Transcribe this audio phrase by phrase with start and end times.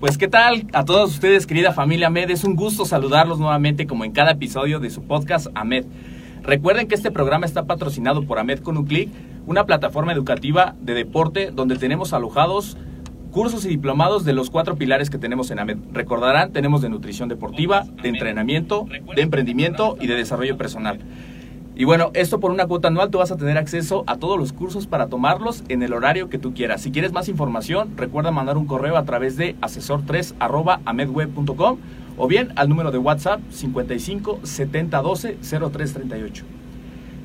[0.00, 4.06] Pues qué tal a todos ustedes, querida familia AMED, es un gusto saludarlos nuevamente como
[4.06, 5.84] en cada episodio de su podcast AMED.
[6.42, 9.10] Recuerden que este programa está patrocinado por AMED con un clic,
[9.46, 12.78] una plataforma educativa de deporte donde tenemos alojados
[13.30, 15.76] cursos y diplomados de los cuatro pilares que tenemos en AMED.
[15.92, 20.98] Recordarán, tenemos de nutrición deportiva, de entrenamiento, de emprendimiento y de desarrollo personal.
[21.80, 24.52] Y bueno, esto por una cuota anual tú vas a tener acceso a todos los
[24.52, 26.82] cursos para tomarlos en el horario que tú quieras.
[26.82, 30.34] Si quieres más información, recuerda mandar un correo a través de asesor3
[32.18, 35.38] o bien al número de WhatsApp 55 70 12
[35.72, 36.44] 03 38.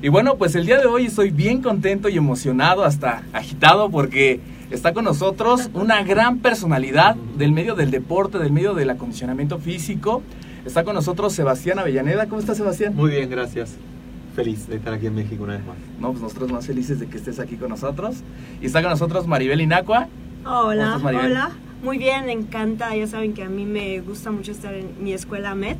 [0.00, 4.40] Y bueno, pues el día de hoy estoy bien contento y emocionado, hasta agitado, porque
[4.70, 10.22] está con nosotros una gran personalidad del medio del deporte, del medio del acondicionamiento físico.
[10.64, 12.24] Está con nosotros Sebastián Avellaneda.
[12.26, 12.96] ¿Cómo estás, Sebastián?
[12.96, 13.76] Muy bien, gracias.
[14.36, 15.76] Feliz de estar aquí en México una vez más.
[15.98, 18.16] No, pues nosotros más felices de que estés aquí con nosotros.
[18.60, 20.08] Y está con nosotros Maribel Inacua.
[20.44, 21.26] ¿Cómo Hola, estás, Maribel?
[21.32, 21.50] hola.
[21.82, 22.94] Muy bien, me encanta.
[22.94, 25.78] Ya saben que a mí me gusta mucho estar en mi escuela MET.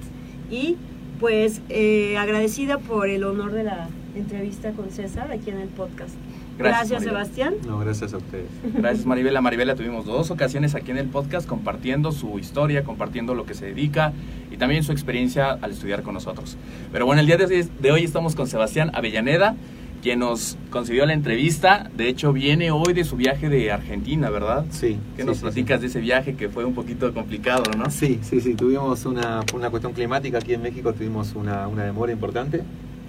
[0.51, 0.77] Y
[1.21, 6.15] pues eh, agradecida por el honor de la entrevista con César aquí en el podcast.
[6.59, 7.03] Gracias, Gracias.
[7.03, 7.55] Sebastián.
[7.67, 8.47] No, gracias a ustedes.
[8.75, 9.37] Gracias Maribel.
[9.37, 13.45] A Maribel la tuvimos dos ocasiones aquí en el podcast compartiendo su historia, compartiendo lo
[13.45, 14.13] que se dedica
[14.51, 16.57] y también su experiencia al estudiar con nosotros.
[16.93, 19.55] Pero bueno, el día de hoy, estamos con Sebastián Avellaneda,
[20.03, 21.91] quien nos concedió la entrevista.
[21.95, 24.65] De hecho, viene hoy de su viaje de Argentina, ¿verdad?
[24.71, 24.99] Sí.
[25.17, 27.91] ¿Qué sí, nos sí, platicas de ese viaje que fue un poquito complicado, no?
[27.91, 28.55] Sí, sí, sí.
[28.55, 32.63] Tuvimos una, una cuestión climática aquí en México, tuvimos una, una demora importante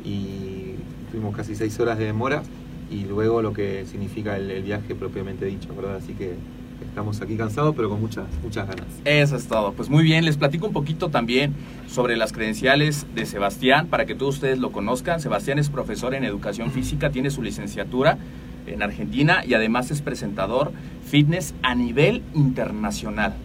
[0.04, 0.76] y
[1.12, 2.44] tuvimos casi seis horas de demora
[2.92, 5.98] y luego lo que significa el, el viaje propiamente dicho, ¿verdad?
[5.98, 6.36] Así que
[6.98, 8.88] estamos aquí cansados, pero con muchas, muchas ganas.
[9.06, 9.74] Eso es todo.
[9.74, 11.54] Pues muy bien, les platico un poquito también
[11.88, 15.20] sobre las credenciales de Sebastián para que todos ustedes lo conozcan.
[15.22, 18.18] Sebastián es profesor en educación física, tiene su licenciatura
[18.66, 20.72] en Argentina y además es presentador
[21.06, 23.36] fitness a nivel internacional.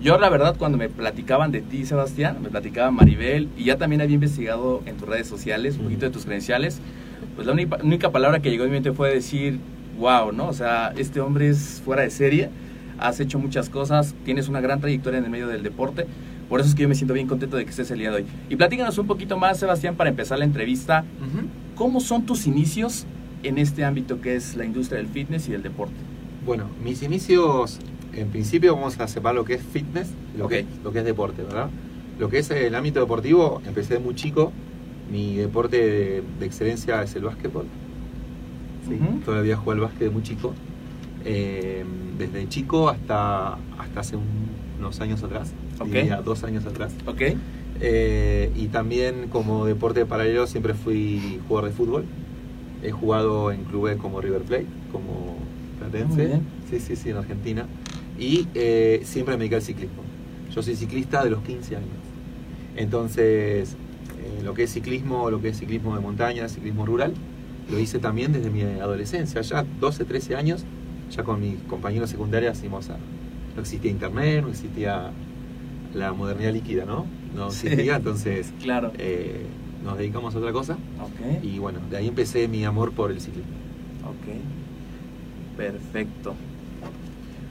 [0.00, 4.00] Yo la verdad cuando me platicaban de ti, Sebastián, me platicaba Maribel y ya también
[4.00, 6.80] había investigado en tus redes sociales un poquito de tus credenciales,
[7.34, 9.58] pues la única, única palabra que llegó a mi mente fue decir,
[9.98, 10.48] wow, ¿no?
[10.48, 12.50] O sea, este hombre es fuera de serie,
[12.98, 16.06] has hecho muchas cosas, tienes una gran trayectoria en el medio del deporte,
[16.48, 18.16] por eso es que yo me siento bien contento de que estés el día de
[18.16, 18.24] hoy.
[18.50, 21.04] Y platícanos un poquito más, Sebastián, para empezar la entrevista,
[21.74, 23.06] ¿cómo son tus inicios
[23.42, 25.94] en este ámbito que es la industria del fitness y del deporte?
[26.44, 27.78] Bueno, mis inicios,
[28.12, 30.50] en principio vamos a separar lo que es fitness y lo, Ok.
[30.50, 31.70] que, lo que es deporte, ¿verdad?
[32.18, 34.52] Lo que es el ámbito deportivo, empecé muy chico.
[35.10, 37.66] Mi deporte de, de excelencia es el básquetbol.
[38.88, 38.96] Sí.
[39.24, 40.54] Todavía jugué al básquet de muy chico.
[41.24, 41.84] Eh,
[42.18, 44.50] desde chico hasta, hasta hace un-
[44.80, 45.86] unos años atrás, Ok.
[45.86, 46.92] diría dos años atrás.
[47.06, 47.20] ¿Ok?
[47.80, 52.04] Eh, y también como deporte paralelo siempre fui jugador de fútbol.
[52.82, 55.36] He jugado en clubes como River Plate, como
[55.78, 56.42] Platense, bien.
[56.68, 57.66] sí, sí, sí, en Argentina.
[58.18, 60.02] Y eh, siempre me dediqué al ciclismo.
[60.52, 61.88] Yo soy ciclista de los 15 años.
[62.76, 63.76] Entonces,
[64.24, 67.14] eh, lo que es ciclismo, lo que es ciclismo de montaña, ciclismo rural,
[67.70, 70.64] lo hice también desde mi adolescencia, ya 12, 13 años,
[71.10, 72.96] ya con mis compañeros secundarios hicimos a,
[73.54, 75.10] no existía internet, no existía
[75.94, 77.06] la modernidad líquida, ¿no?
[77.36, 77.66] No Sí.
[77.68, 78.92] existía, entonces Claro.
[78.98, 79.42] eh,
[79.84, 80.74] nos dedicamos a otra cosa.
[81.00, 81.42] Ok.
[81.44, 83.52] Y bueno, de ahí empecé mi amor por el ciclismo.
[84.04, 85.56] Ok.
[85.56, 86.34] Perfecto.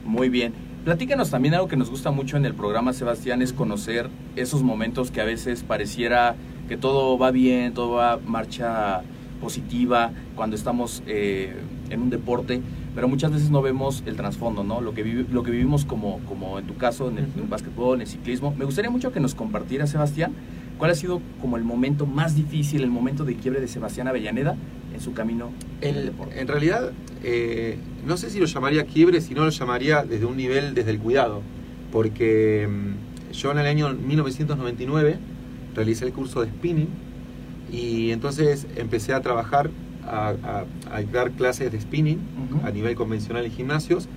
[0.04, 0.52] Muy bien.
[0.84, 5.10] Platícanos también algo que nos gusta mucho en el programa, Sebastián, es conocer esos momentos
[5.12, 6.34] que a veces pareciera
[6.72, 9.02] que todo va bien, todo va marcha
[9.42, 11.52] positiva cuando estamos eh,
[11.90, 12.62] en un deporte,
[12.94, 14.80] pero muchas veces no vemos el trasfondo, ¿no?
[14.80, 17.46] Lo que, vivi- lo que vivimos como, como en tu caso, en el, en el
[17.48, 18.54] básquetbol, en el ciclismo.
[18.58, 20.32] Me gustaría mucho que nos compartieras, Sebastián,
[20.78, 24.56] cuál ha sido como el momento más difícil, el momento de quiebre de Sebastián Avellaneda
[24.94, 25.50] en su camino
[25.82, 26.40] en el En, deporte.
[26.40, 26.90] en realidad,
[27.22, 27.76] eh,
[28.06, 31.42] no sé si lo llamaría quiebre, sino lo llamaría desde un nivel, desde el cuidado.
[31.92, 35.18] Porque mm, yo en el año 1999
[35.74, 36.88] realicé el curso de spinning
[37.72, 39.70] y entonces empecé a trabajar,
[40.06, 40.64] a, a-
[40.96, 42.18] a dar clases de spinning
[42.50, 42.66] Ujú.
[42.66, 44.08] a nivel convencional en gimnasios.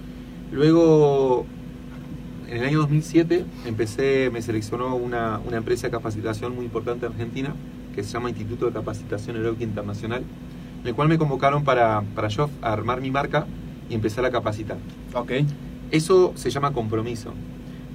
[0.52, 1.46] Luego,
[2.50, 7.12] en el año 2007, empecé, me seleccionó una, una empresa de capacitación muy importante en
[7.14, 7.54] Argentina,
[7.96, 10.24] que se llama Instituto de Capacitación Aeróbica Internacional,
[10.82, 13.46] en el cual me convocaron para, para yo armar mi marca
[13.90, 14.78] y empezar a capacitar.
[15.14, 15.32] Ok.
[15.92, 17.34] Eso se llama compromiso,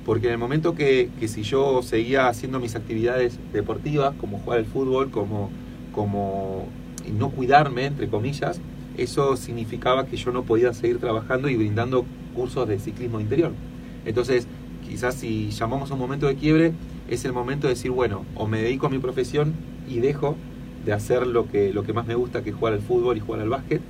[0.05, 4.61] porque en el momento que, que si yo seguía haciendo mis actividades deportivas, como jugar
[4.61, 5.51] al fútbol, como,
[5.93, 6.73] como
[7.13, 8.61] no cuidarme, entre comillas,
[8.95, 13.57] eso significaba que yo no podía seguir trabajando y brindando cursos de ciclismo interior.
[14.05, 14.49] Entonces,
[14.81, 16.75] quizás si llamamos a un momento de quiebre,
[17.09, 19.55] es el momento de decir, bueno, o me dedico a mi profesión
[19.87, 20.37] y dejo
[20.85, 23.21] de hacer lo que, lo que más me gusta, que es jugar al fútbol y
[23.21, 23.83] jugar al básquet,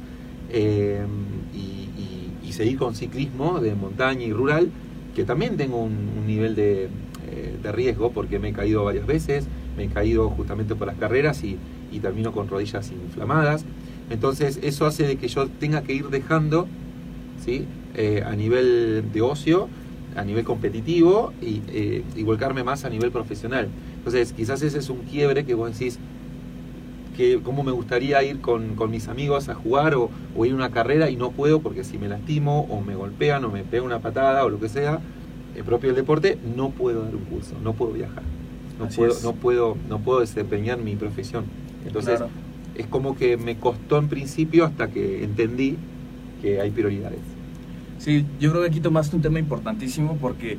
[0.49, 1.07] eh,
[1.53, 4.73] y, y- y seguir con ciclismo de montaña y rural,
[5.15, 9.47] que también tengo un, nivel de, eh, de riesgo porque me he caído varias veces,
[9.77, 11.59] me he caído justamente por las carreras y,
[11.93, 13.65] y termino con rodillas inflamadas.
[14.11, 16.67] Entonces eso hace de que yo tenga que ir dejando
[17.45, 17.67] ¿sí?
[17.95, 19.69] Eh, a nivel de ocio,
[20.17, 23.69] a nivel competitivo y, eh, y volcarme más a nivel profesional.
[23.97, 25.99] Entonces quizás ese es un quiebre que vos decís,
[27.21, 30.55] que cómo me gustaría ir con, con mis amigos a jugar o, o ir a
[30.55, 33.83] una carrera y no puedo porque si me lastimo o me golpean o me pega
[33.83, 35.01] una patada o lo que sea,
[35.55, 38.23] el propio del deporte, no puedo dar un curso, no puedo viajar,
[38.79, 39.23] no Así puedo, es.
[39.23, 41.45] no puedo, no puedo desempeñar mi profesión.
[41.87, 42.31] Entonces Claro.
[42.75, 45.77] es como que me costó en principio hasta que entendí
[46.41, 47.21] que hay prioridades.
[47.99, 50.57] Sí, yo creo que aquí tomaste un tema importantísimo porque,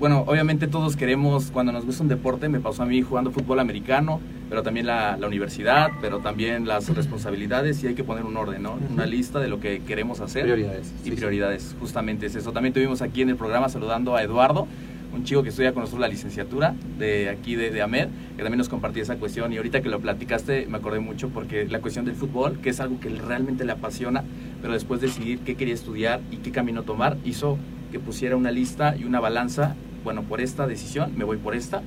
[0.00, 3.60] bueno, obviamente todos queremos, cuando nos gusta un deporte, me pasó a mí jugando fútbol
[3.60, 4.18] americano,
[4.48, 8.62] pero también la, la universidad, pero también las responsabilidades y hay que poner un orden,
[8.62, 8.78] ¿no?
[8.90, 10.44] Una lista de lo que queremos hacer.
[10.44, 10.86] Prioridades.
[10.86, 11.16] Y sí, sí.
[11.16, 12.50] prioridades, justamente es eso.
[12.50, 14.66] También tuvimos aquí en el programa saludando a Eduardo,
[15.12, 18.56] un chico que estudia con nosotros la licenciatura de aquí de, de AMED, que también
[18.58, 19.52] nos compartía esa cuestión.
[19.52, 22.80] Y ahorita que lo platicaste me acordé mucho porque la cuestión del fútbol, que es
[22.80, 24.24] algo que realmente le apasiona,
[24.62, 27.58] pero después decidir qué quería estudiar y qué camino tomar, hizo
[27.92, 29.76] que pusiera una lista y una balanza.
[30.04, 31.82] Bueno, por esta decisión me voy por esta.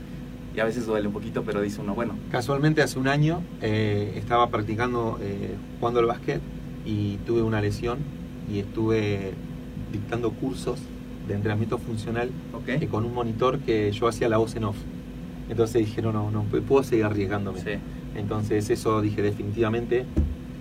[0.56, 4.14] Y a veces duele un poquito, pero dice uno, bueno, Casualmente hace un año eh,
[4.16, 6.42] estaba practicando eh, jugando al básquet
[6.86, 7.98] y tuve una lesión
[8.52, 9.34] y estuve
[9.92, 10.80] dictando cursos
[11.28, 12.70] de entrenamiento funcional ok.
[12.70, 14.78] eh, con un monitor que yo hacía la voz en off.
[15.50, 17.60] Entonces dije, no, no, no, puedo seguir arriesgándome.
[17.60, 17.72] Sí.
[18.16, 20.06] Entonces eso dije definitivamente,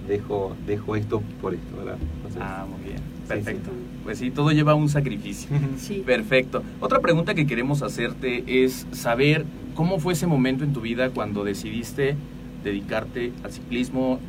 [0.08, 1.98] dejo, dejo esto por esto, ¿verdad?
[2.17, 2.81] Entonces, Ah, muy
[3.22, 3.29] sí.
[3.29, 3.70] Perfecto.
[4.05, 5.50] Pues sí, todo lleva un sacrificio.
[5.76, 6.02] Sí.
[6.05, 6.62] Perfecto.
[6.81, 11.44] Otra pregunta que queremos hacerte es saber cómo fue ese momento en tu vida cuando
[11.44, 12.17] decidiste
[12.62, 14.20] dedicarte al ciclismo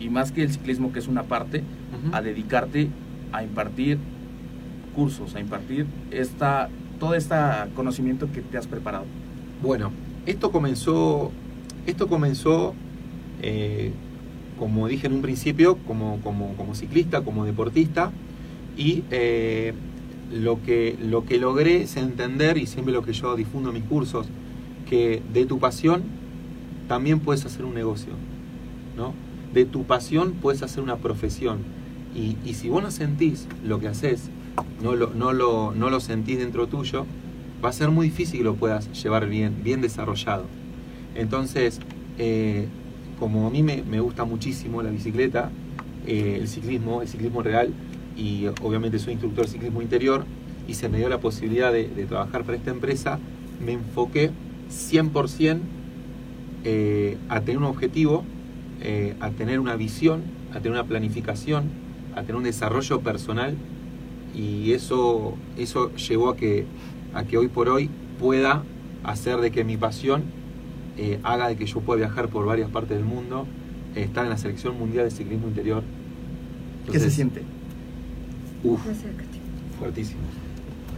[0.00, 1.62] y más que el ciclismo que es una parte,
[2.12, 2.88] a dedicarte
[3.32, 3.98] a impartir
[4.94, 6.68] cursos, a impartir esta
[7.02, 7.34] todo este
[7.74, 9.04] conocimiento que te has preparado.
[9.60, 9.90] Bueno,
[10.24, 11.32] esto comenzó,
[11.84, 12.74] esto comenzó,
[13.42, 13.90] eh,
[14.56, 18.12] como dije en un principio, como, como, como ciclista, como deportista,
[18.76, 19.72] y eh,
[20.32, 23.84] lo, que, lo que logré es entender, y siempre lo que yo difundo en mis
[23.84, 24.26] cursos,
[24.88, 26.02] que de tu pasión
[26.88, 28.12] también puedes hacer un negocio,
[28.96, 29.14] ¿no?
[29.52, 31.58] De tu pasión puedes hacer una profesión,
[32.14, 34.30] y, y si vos no sentís lo que haces,
[34.82, 37.06] no lo, no, lo, no lo sentís dentro tuyo,
[37.64, 40.44] va a ser muy difícil que lo puedas llevar bien, bien desarrollado.
[41.14, 41.80] Entonces,
[42.18, 42.66] eh,
[43.18, 45.50] como a mí me, me gusta muchísimo la bicicleta,
[46.06, 47.72] eh, el ciclismo, el ciclismo real,
[48.16, 50.24] y obviamente soy instructor de ciclismo interior,
[50.68, 53.18] y se me dio la posibilidad de, de trabajar para esta empresa,
[53.64, 54.30] me enfoqué
[54.70, 55.58] 100%
[56.64, 58.24] eh, a tener un objetivo,
[58.80, 61.64] eh, a tener una visión, a tener una planificación,
[62.14, 63.56] a tener un desarrollo personal
[64.34, 66.64] y eso, eso llevó a que,
[67.14, 68.62] a que hoy por hoy pueda
[69.04, 70.22] hacer de que mi pasión
[70.96, 73.46] eh, haga de que yo pueda viajar por varias partes del mundo,
[73.96, 75.82] eh, estar en la selección mundial de ciclismo interior.
[76.90, 77.42] ¿Qué se siente?
[78.64, 78.80] Uf,
[79.78, 80.20] fuertísimo.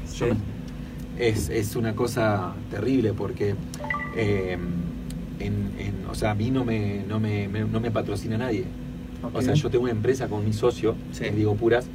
[0.07, 0.19] Sí.
[0.19, 3.55] Yo me- es, es una cosa terrible porque,
[4.17, 4.57] eh,
[5.41, 8.65] en- en- o sea, a mí no me, no me, me- no me patrocina nadie.
[9.33, 11.21] O sea, yo tengo una empresa con mi socio, Sí.
[11.23, 11.87] que es Diego Puras.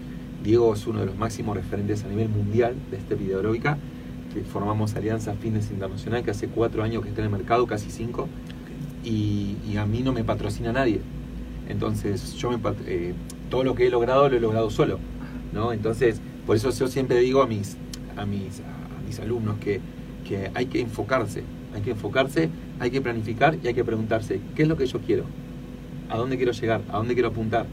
[0.43, 3.77] Diego es uno de los máximos referentes a nivel mundial de este videológica.
[4.33, 7.91] Que formamos Alianza Fitness Internacional, que hace cuatro años que está en el mercado, casi
[7.91, 8.27] cinco.
[9.03, 11.01] Y, y a mí no me patrocina nadie.
[11.67, 13.13] Entonces, yo me, pat- eh,
[13.49, 14.99] todo lo que he logrado lo he logrado solo.
[15.53, 15.73] ¿No?
[15.73, 17.77] Entonces, por eso yo siempre digo a mis,
[18.17, 19.79] a mis, a mis alumnos que,
[20.27, 21.43] que hay que enfocarse.
[21.73, 24.99] Hay que enfocarse, hay que planificar y hay que preguntarse, ¿qué es lo que yo
[24.99, 25.25] quiero?
[26.09, 26.81] ¿A dónde quiero llegar?
[26.91, 27.67] ¿A dónde quiero apuntar?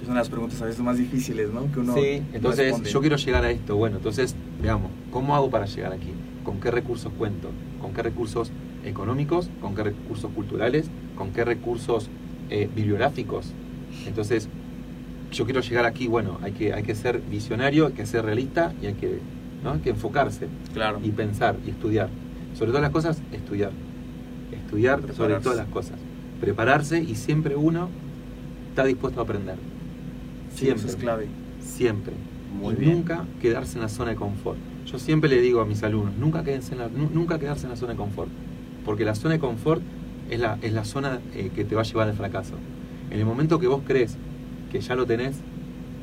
[0.00, 1.70] Es una de las preguntas a veces más difíciles, ¿no?
[1.72, 2.90] Que uno sí, entonces responde.
[2.90, 3.76] yo quiero llegar a esto.
[3.76, 6.10] Bueno, entonces veamos, ¿cómo hago para llegar aquí?
[6.44, 7.48] ¿Con qué recursos cuento?
[7.80, 8.52] ¿Con qué recursos
[8.84, 9.48] económicos?
[9.60, 10.86] ¿Con qué recursos culturales?
[11.16, 12.10] ¿Con qué recursos
[12.50, 13.52] eh, bibliográficos?
[14.06, 14.48] Entonces,
[15.34, 18.72] yo quiero llegar aquí, bueno, hay que, hay que ser visionario, hay que ser realista
[18.82, 19.18] y hay que,
[19.62, 19.72] ¿no?
[19.72, 21.00] hay que enfocarse Claro.
[21.02, 22.08] y pensar y estudiar.
[22.56, 23.70] Sobre todas las cosas, estudiar.
[24.52, 25.98] Estudiar sobre todas las cosas.
[26.40, 27.88] Prepararse y siempre uno
[28.70, 29.56] está dispuesto a aprender.
[30.54, 30.78] Sí, Siempre.
[30.86, 31.26] eso es clave.
[31.60, 32.12] Siempre.
[32.60, 32.92] Muy y bien.
[32.92, 34.58] nunca quedarse en la zona de confort.
[34.86, 37.70] Yo siempre le digo a mis alumnos, nunca, quédense en la- nu- nunca quedarse en
[37.70, 38.30] la zona de confort.
[38.84, 39.82] Porque la zona de confort
[40.30, 42.54] es la, es la zona eh, que te va a llevar al fracaso.
[43.10, 44.16] En el momento que vos crees
[44.74, 45.36] que ya lo tenés,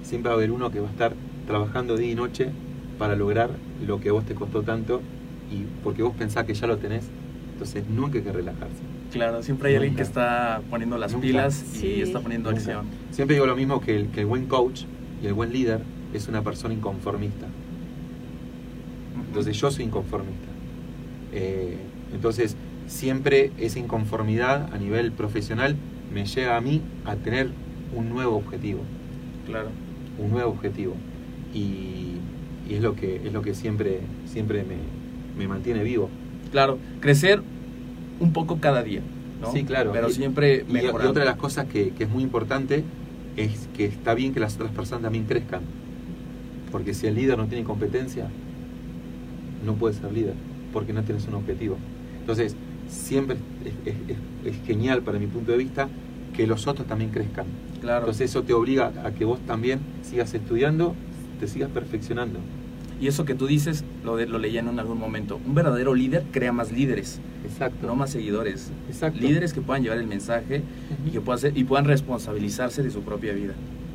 [0.02, 1.14] siempre va a haber uno que va a estar
[1.46, 2.48] trabajando día y noche
[2.98, 3.50] para lograr
[3.86, 5.02] lo que a vos te costó tanto
[5.52, 7.04] y porque vos pensás que ya lo tenés,
[7.52, 8.82] entonces nunca hay que relajarse.
[9.12, 11.28] Claro, siempre hay alguien que está poniendo las Nunca.
[11.28, 12.02] pilas y Sí.
[12.02, 12.62] está poniendo Nunca.
[12.64, 12.86] acción.
[13.12, 14.84] Siempre digo lo mismo que el, que el buen coach
[15.22, 15.82] y el buen líder
[16.14, 17.48] es una persona inconformista.
[19.28, 20.48] Entonces yo soy inconformista.
[21.34, 21.76] Eh,
[22.14, 22.56] entonces
[22.88, 25.76] siempre esa inconformidad a nivel profesional
[26.14, 27.50] me lleva a mí a tener
[27.96, 28.82] un nuevo objetivo,
[29.46, 29.70] Claro.
[30.18, 30.96] un nuevo objetivo.
[31.54, 32.18] Y,
[32.70, 34.76] y es lo que es lo que siempre, siempre me,
[35.38, 36.10] me mantiene vivo.
[36.52, 37.42] Claro, crecer
[38.20, 39.02] un poco cada día,
[39.42, 39.52] ¿no?
[39.52, 39.92] Sí, claro.
[39.92, 42.84] Pero Y- siempre Y, y otra de las cosas que, que es muy importante
[43.38, 45.62] es que está bien que las otras personas también crezcan.
[46.72, 48.28] Porque si el líder no tiene competencia,
[49.66, 50.34] no puede ser líder,
[50.74, 51.78] porque no tienes un objetivo.
[52.20, 52.56] Entonces,
[52.88, 54.00] siempre es, es-
[54.46, 55.90] es- es genial para mi punto de vista
[56.36, 57.46] que los otros también crezcan.
[57.82, 58.00] Claro.
[58.02, 60.96] Entonces eso te obliga a que vos también sigas estudiando,
[61.40, 62.40] te sigas perfeccionando.
[63.02, 65.40] y eso que tú dices, lo, de- lo leía en algún momento.
[65.48, 67.88] Un verdadero líder crea más líderes, Exacto.
[67.88, 68.70] no más seguidores.
[68.88, 69.20] Exacto.
[69.20, 70.62] Líderes que puedan llevar el mensaje
[71.08, 73.54] y que puedan, ser- y puedan responsabilizarse de su propia vida.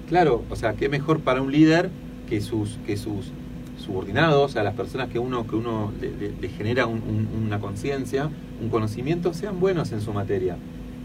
[0.08, 1.88] Claro, o sea, qué mejor para un líder
[2.28, 3.30] que sus, que sus
[3.78, 7.60] subordinados, a las personas que uno, que uno le, le- le genera un- un- una
[7.60, 8.28] conciencia,
[8.60, 10.56] un conocimiento, sean buenos en su materia.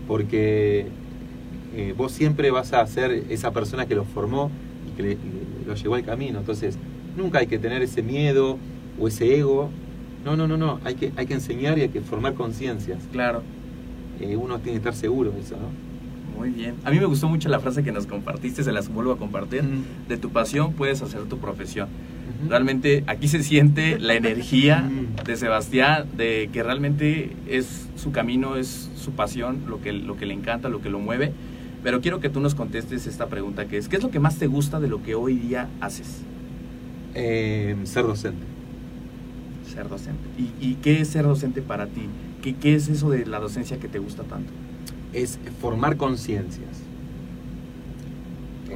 [0.08, 0.88] Porque
[1.76, 4.52] eh, vos siempre vas a ser esa persona que los formó
[4.88, 5.18] y que le,
[5.66, 6.40] lo llevó al camino.
[6.40, 6.78] Entonces,
[7.16, 8.58] nunca hay que tener ese miedo
[9.00, 9.70] o ese ego.
[10.26, 10.80] No, no, no, no.
[10.84, 13.00] Hay que, hay que enseñar y hay que formar conciencias.
[13.12, 13.44] Claro.
[14.20, 15.92] Eh, uno tiene que estar seguro de eso, ¿no?
[16.38, 16.76] Muy bien.
[16.84, 19.64] A mí me gustó mucho la frase que nos compartiste, se las vuelvo a compartir.
[20.08, 21.88] De tu pasión puedes hacer tu profesión.
[22.50, 24.90] Realmente aquí se siente la energía
[25.24, 30.26] de Sebastián, de que realmente es su camino, es su pasión, lo que, lo que
[30.26, 31.32] le encanta, lo que lo mueve.
[31.84, 34.38] Pero quiero que tú nos contestes esta pregunta que es, ¿qué es lo que más
[34.38, 36.22] te gusta de lo que hoy día haces?
[37.16, 38.46] Eh, ser docente.
[39.74, 40.22] Ser docente.
[40.38, 42.04] ¿Y, y qué es ser docente para ti?
[42.42, 44.52] ¿Qué, ¿Qué es eso de la docencia que te gusta tanto?
[45.14, 46.84] es formar conciencias.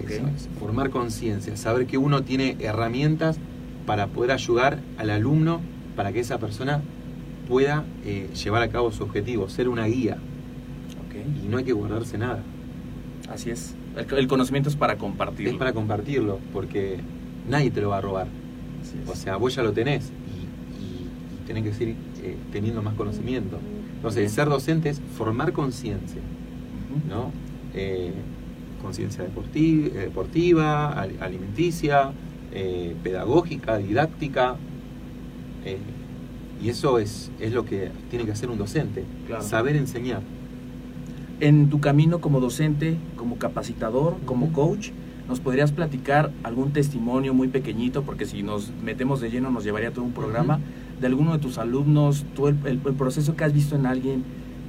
[0.08, 3.38] Es, formar conciencias, saber que uno tiene herramientas
[3.86, 5.62] para poder ayudar al alumno
[5.96, 6.82] para que esa persona
[7.48, 10.18] pueda eh, llevar a cabo su objetivo, ser una guía.
[11.44, 12.44] Y no hay que guardarse nada,
[13.30, 13.74] Así es.
[13.98, 15.52] El, el conocimiento es para compartirlo.
[15.52, 16.98] es para compartirlo, porque
[17.50, 18.28] nadie te lo va a robar.
[19.08, 21.08] O sea, vos ya lo tenés y, y-
[21.44, 23.58] y tenés que seguir eh, teniendo más conocimiento.
[23.96, 26.22] Entonces, ser docente es formar conciencia.
[27.10, 27.32] ¿no?
[27.74, 28.14] Eh,
[28.82, 32.12] conciencia eh, deportiva, al- alimenticia,
[32.54, 34.56] eh, pedagógica, didáctica.
[35.66, 35.78] eh,
[36.64, 39.44] y eso es, es lo que tiene que hacer un docente, Claro.
[39.44, 40.22] saber enseñar.
[41.40, 44.90] En tu camino como docente, como capacitador, como coach,
[45.28, 48.04] ¿nos podrías platicar algún testimonio muy pequeñito?
[48.04, 50.60] Porque si nos metemos de lleno nos llevaría todo un programa.
[51.02, 54.24] De alguno de tus alumnos, tú el, el- el proceso que has visto en alguien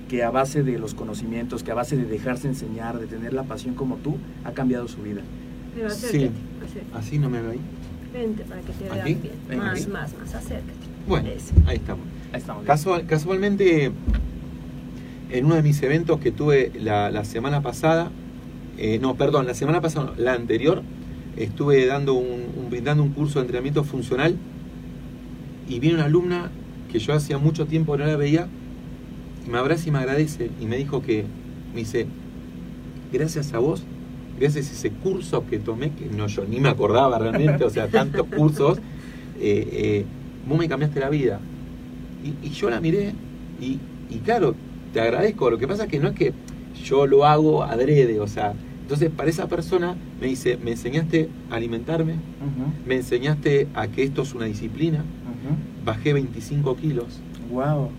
[0.09, 3.45] que a base de los conocimientos, que a base de dejarse enseñar, de tener la
[3.45, 5.21] pasión como tú, ha cambiado su vida.
[5.75, 6.07] Pero Sí.
[6.07, 6.33] acércate.
[6.95, 7.61] Así no me veo ahí.
[8.13, 9.15] Vente para que te veas ¿Aquí?
[9.15, 9.59] bien.
[9.61, 9.91] Más, aquí.
[9.91, 10.73] más, más, acércate.
[11.07, 11.53] Bueno, Eso.
[11.67, 12.05] ahí estamos.
[12.33, 12.65] Ahí estamos.
[12.65, 13.93] Casual- casualmente,
[15.31, 18.11] en uno de mis eventos que tuve la, la semana pasada,
[18.79, 20.83] eh, no, perdón, la semana pasada, la anterior,
[21.37, 24.37] estuve dando un, un- brindando un curso de entrenamiento funcional
[25.69, 26.51] y viene una alumna
[26.93, 28.47] que yo hacía mucho tiempo no la veía,
[29.47, 31.25] y me abraza y me agradece, y me dijo que,
[31.73, 32.07] me dice,
[33.13, 33.83] gracias a vos,
[34.39, 37.89] gracias a ese curso que tomé, que no yo ni me acordaba realmente, o sea,
[37.89, 38.79] tantos cursos,
[39.41, 40.05] eh, eh,
[40.49, 41.41] vos me cambiaste la vida.
[42.25, 43.13] Y, y yo la miré,
[43.61, 43.79] y,
[44.11, 44.55] y claro,
[44.97, 46.33] te agradezco, lo que pasa es que no es que
[46.83, 51.57] yo lo hago adrede, o sea, entonces para esa persona me dice, me enseñaste a
[51.57, 52.15] alimentarme,
[52.87, 55.05] me enseñaste a que esto es una disciplina,
[55.85, 57.21] bajé 25 kilos
[57.53, 57.91] Wow.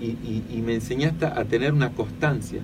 [0.00, 2.60] y, y- y me enseñaste a tener una constancia.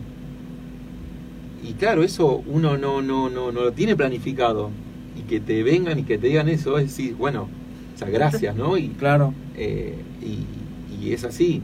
[1.63, 4.71] Y claro, eso uno no, no, no, no lo tiene planificado.
[5.19, 7.47] Y que te vengan y que te digan eso, es decir, bueno,
[7.95, 8.79] o sea, gracias, ¿no?
[8.79, 9.35] Y, Claro.
[9.55, 11.61] eh, y, y es así.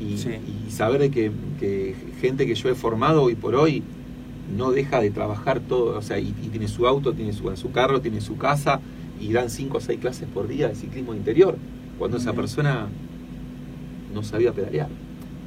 [0.00, 0.30] Y, Sí.
[0.66, 3.82] y saber de que, que gente que yo he formado hoy por hoy
[4.56, 7.70] no deja de trabajar todo, o sea, y, y tiene su auto, tiene su, su
[7.72, 8.80] carro, tiene su casa,
[9.20, 11.56] y dan 5 o 6 clases por día de ciclismo interior,
[11.98, 12.86] cuando esa persona
[14.14, 14.88] no sabía pedalear.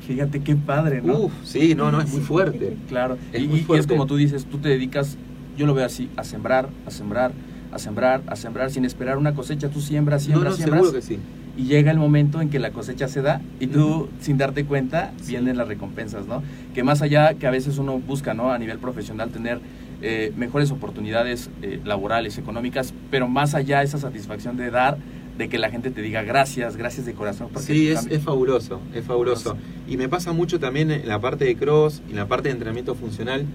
[0.05, 1.17] Fíjate qué padre, ¿no?
[1.19, 2.75] Uf, sí, no, no, es muy fuerte.
[2.89, 3.81] Claro, Es y, muy y fuerte.
[3.81, 5.17] es como tú dices, tú te dedicas,
[5.57, 7.31] yo lo veo así, a sembrar, a sembrar,
[7.71, 10.99] a sembrar, a sembrar, sin esperar una cosecha, tú siembras, No, siembras, no, siembras, seguro
[10.99, 11.17] que sí.
[11.57, 15.11] Y llega el momento en que la cosecha se da y tú, sin darte cuenta,
[15.21, 15.31] Sí.
[15.31, 16.41] vienen las recompensas, ¿no?
[16.73, 18.51] Que más allá que a veces uno busca, ¿no?
[18.51, 19.59] A nivel profesional tener
[20.01, 24.97] eh, mejores oportunidades eh, laborales, económicas, pero más allá esa satisfacción de dar,
[25.37, 27.49] de que la gente te diga gracias, gracias de corazón.
[27.57, 29.57] Sí, es, es fabuloso, es fabuloso.
[29.87, 32.53] Y me pasa mucho también en la parte de cross y en la parte de
[32.53, 33.45] entrenamiento funcional,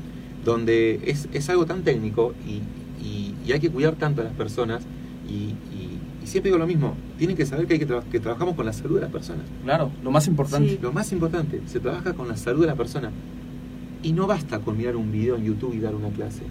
[0.45, 2.61] donde es, es algo tan técnico y,
[3.05, 4.83] y- y hay que cuidar tanto a las personas.
[5.29, 5.55] Y,
[6.27, 8.67] y- siempre digo lo mismo, tienen que saber que, hay que, tra- que trabajamos con
[8.67, 9.45] la salud de las personas.
[9.65, 10.69] Claro, lo más importante.
[10.71, 10.79] Sí.
[10.83, 13.11] Lo más importante, se trabaja con la salud de la persona.
[14.03, 16.43] Y no basta con mirar un video en YouTube y dar una clase.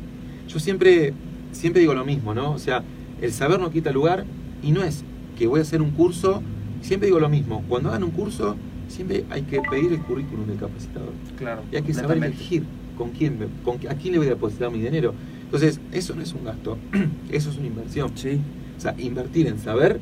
[0.48, 1.14] Yo siempre,
[1.52, 2.52] siempre digo lo mismo, ¿no?
[2.52, 2.84] O sea,
[3.22, 4.26] el saber no quita lugar
[4.64, 5.04] y no es
[5.38, 6.42] que voy a hacer un curso.
[6.82, 8.56] Siempre digo lo mismo, cuando hagan un curso,
[8.90, 11.14] siempre hay que pedir el currículum del capacitador.
[11.38, 12.64] Claro, Y hay que saber elegir
[12.98, 15.14] con quién, me- con, a quién le voy a depositar mi dinero.
[15.46, 16.78] Entonces, eso no es un gasto,
[17.32, 18.12] eso es una inversión.
[18.16, 18.40] Sí,
[18.78, 20.00] O sea, invertir en saber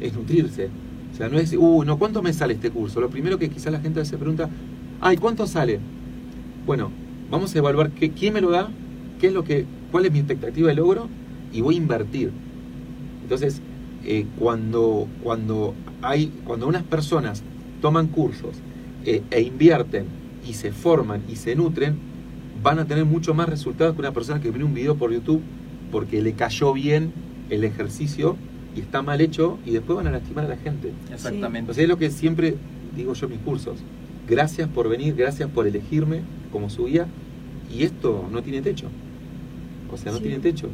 [0.00, 0.68] es nutrirse.
[1.12, 3.00] O sea, no es uy, no, ¿cuánto me sale este curso?
[3.00, 4.48] Lo primero que quizá la gente se pregunta,
[5.00, 5.80] ay, ¿cuánto sale?
[6.66, 6.90] Bueno,
[7.30, 8.68] vamos a evaluar qué, quién me lo da,
[9.20, 11.08] qué es lo que, cuál es mi expectativa de logro
[11.52, 12.30] y voy a invertir.
[13.22, 13.60] Entonces,
[14.04, 17.42] eh, cuando, cuando hay, cuando unas personas
[17.80, 18.56] toman cursos
[19.04, 20.06] eh, e invierten
[20.46, 21.96] y se forman y se nutren,
[22.62, 25.42] van a tener mucho más resultados que una persona que ve un video por YouTube
[25.90, 27.12] porque le cayó bien
[27.50, 28.36] el ejercicio
[28.76, 30.92] y está mal hecho y después van a lastimar a la gente.
[31.12, 31.58] exactamente.
[31.60, 32.54] Entonces es lo que siempre
[32.96, 33.78] digo yo en mis cursos.
[34.28, 36.20] Gracias por venir, gracias por elegirme
[36.52, 37.06] como su guía
[37.74, 38.88] y esto no tiene techo.
[39.92, 40.24] O sea, no Sí.
[40.24, 40.68] tiene techo.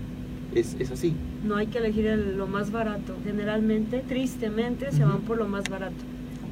[0.55, 1.15] Es, es así.
[1.45, 3.15] No hay que elegir el- lo más barato.
[3.25, 5.95] Generalmente, tristemente, se van por lo más barato.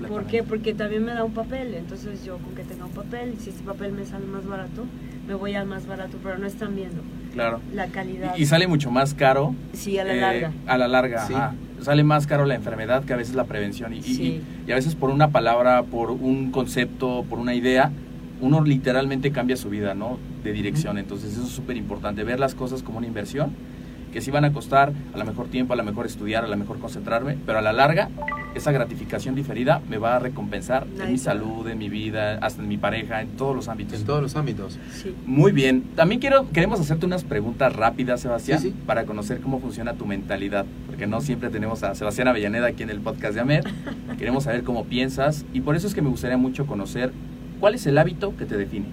[0.09, 0.43] ¿Por qué?
[0.43, 1.75] Porque también me da un papel.
[1.75, 4.85] Entonces yo con que tenga un papel, si este papel me sale más barato,
[5.29, 6.19] me voy al más barato.
[6.23, 7.01] Pero no están viendo
[7.33, 7.61] Claro.
[7.75, 8.35] la calidad.
[8.37, 9.55] Y, y sale mucho más caro.
[9.73, 10.53] Sí, a la eh, larga.
[10.66, 11.35] A la larga, Sí.
[11.35, 11.55] ajá.
[11.81, 13.92] Sale más caro la enfermedad que a veces la prevención.
[13.92, 14.23] Y, Sí.
[14.66, 17.90] y, y a veces por una palabra, por un concepto, por una idea,
[18.40, 20.18] uno literalmente cambia su vida, ¿no?
[20.45, 20.99] De dirección.
[20.99, 22.23] Entonces eso es súper importante.
[22.25, 23.51] Ver las cosas como una inversión,
[24.12, 26.57] que sí van a costar a lo mejor tiempo, a lo mejor estudiar, a lo
[26.57, 28.11] mejor concentrarme, pero a la larga
[28.55, 32.68] esa gratificación diferida me va a recompensar en mi salud, en mi vida, hasta en
[32.68, 34.01] mi pareja, en todos los ámbitos.
[34.01, 34.79] En todos los ámbitos.
[34.92, 35.14] Sí.
[35.25, 35.83] Muy bien.
[35.96, 38.75] También quiero, queremos hacerte unas preguntas rápidas, Sebastián, Sí, sí.
[38.87, 40.66] para conocer cómo funciona tu mentalidad.
[40.87, 43.64] Porque no siempre tenemos a Sebastián Avellaneda aquí en el podcast de AMED.
[44.18, 47.11] Queremos saber cómo piensas y por eso es que me gustaría mucho conocer
[47.59, 48.87] cuál es el hábito que te define.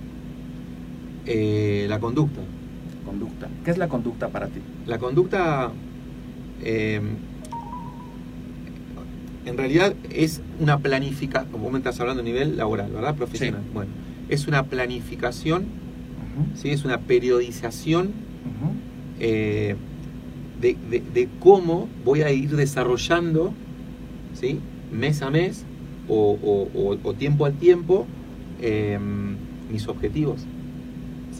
[1.25, 2.39] Eh, la conducta.
[3.09, 3.47] Conducta.
[3.65, 4.59] ¿Qué es la conducta para ti?
[4.85, 5.71] La conducta,
[6.61, 7.01] eh,
[9.45, 13.15] en realidad, es una planificación, como me estás hablando a nivel laboral, ¿verdad?
[13.15, 13.61] Profesional.
[13.63, 13.69] Sí.
[13.73, 13.91] Bueno,
[14.29, 15.65] es una planificación,
[16.55, 16.69] ¿sí?
[16.69, 18.11] es una periodización
[19.19, 19.75] eh,
[20.61, 23.53] de, de- de cómo voy a ir desarrollando,
[24.39, 24.59] ¿sí?
[24.93, 25.65] mes a mes
[26.07, 28.05] o, o- o- o tiempo al tiempo,
[28.61, 28.99] eh,
[29.71, 30.41] mis objetivos.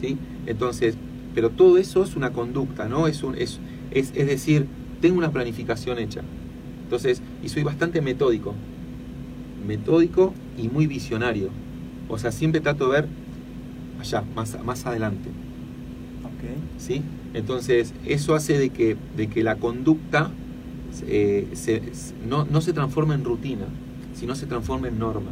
[0.00, 0.16] ¿sí?
[0.46, 0.96] Entonces,
[1.34, 3.06] pero todo eso es una conducta, ¿no?
[3.06, 3.58] Es, un, es,
[3.90, 4.66] es, es decir,
[5.00, 6.22] tengo una planificación hecha.
[6.84, 8.54] Entonces, y soy bastante metódico.
[9.66, 11.50] Metódico y muy visionario.
[12.08, 13.08] O sea, siempre trato de ver
[14.00, 15.28] allá, más, más adelante.
[16.78, 17.02] ¿sí?
[17.34, 20.30] Entonces, eso hace de que, de que la conducta
[21.06, 21.82] eh, se-
[22.28, 23.66] no, no se transforme en rutina,
[24.14, 25.30] sino se transforme en norma.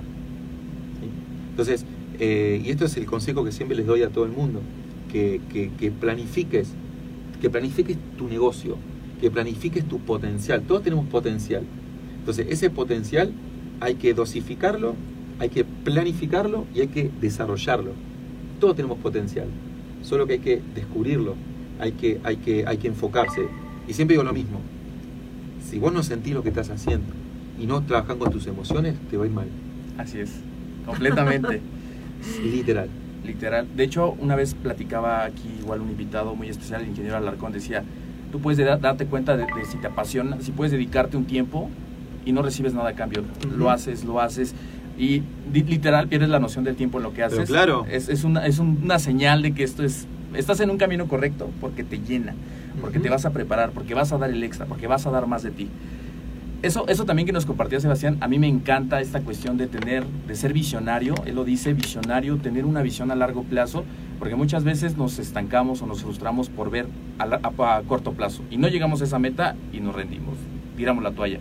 [1.01, 1.09] ¿sí?
[1.51, 1.85] Entonces,
[2.19, 4.61] eh, y esto es el consejo que siempre les doy a todo el mundo,
[5.11, 6.69] que, que- que planifiques,
[7.41, 8.77] que planifiques tu negocio,
[9.21, 10.63] que planifiques tu potencial.
[10.63, 11.63] Todos tenemos potencial.
[12.21, 13.31] Entonces, ese potencial
[13.81, 14.95] hay que dosificarlo,
[15.39, 17.93] hay que planificarlo y hay que desarrollarlo.
[18.61, 19.47] Todos tenemos potencial,
[20.03, 21.35] solo que hay que descubrirlo,
[21.81, 23.43] hay que, hay que, hay que enfocarse.
[23.89, 24.61] Y siempre digo lo mismo,
[25.69, 27.07] si vos no sentís lo que estás haciendo
[27.61, 29.47] y no trabajás con tus emociones, te va a ir mal,
[29.97, 30.31] Así es,
[30.87, 31.61] completamente.
[32.45, 32.89] literal.
[33.25, 33.67] Literal.
[33.77, 37.83] De hecho, una vez platicaba aquí igual un invitado muy especial, el ingeniero Alarcón, decía,
[38.33, 41.69] tú puedes da- darte cuenta de, de si te apasiona, si puedes dedicarte un tiempo
[42.25, 43.23] y no recibes nada a cambio.
[43.57, 44.55] Lo haces, lo haces
[44.99, 47.49] y literal pierdes la noción del tiempo en lo que Pero haces.
[47.49, 47.85] claro.
[47.91, 51.07] Es, es una, es un- una señal de que esto es, estás en un camino
[51.09, 52.35] correcto porque te llena,
[52.81, 55.27] porque te vas a preparar, porque vas a dar el extra, porque vas a dar
[55.27, 55.69] más de ti.
[56.61, 60.05] Eso, eso también que nos compartía Sebastián, a mí me encanta esta cuestión de tener,
[60.05, 63.85] de ser visionario, él lo dice, visionario, tener una visión a largo plazo,
[64.19, 66.87] porque muchas veces nos estancamos o nos frustramos por ver
[67.21, 68.43] a, a- a corto plazo.
[68.51, 70.35] Y no llegamos a esa meta y nos rendimos,
[70.77, 71.39] tiramos la toalla.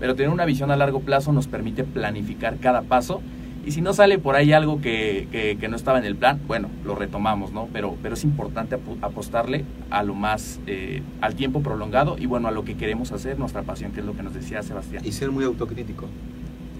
[0.00, 3.22] Pero tener una visión a largo plazo nos permite planificar cada paso
[3.66, 6.40] y si no sale por ahí algo que, que- que no estaba en el plan,
[6.46, 7.68] bueno, lo retomamos, ¿no?
[7.72, 12.48] Pero, pero es importante apo- apostarle a lo más, eh, al tiempo prolongado y bueno,
[12.48, 15.04] a lo que queremos hacer, nuestra pasión, que es lo que nos decía Sebastián.
[15.04, 16.06] Y ser muy autocrítico.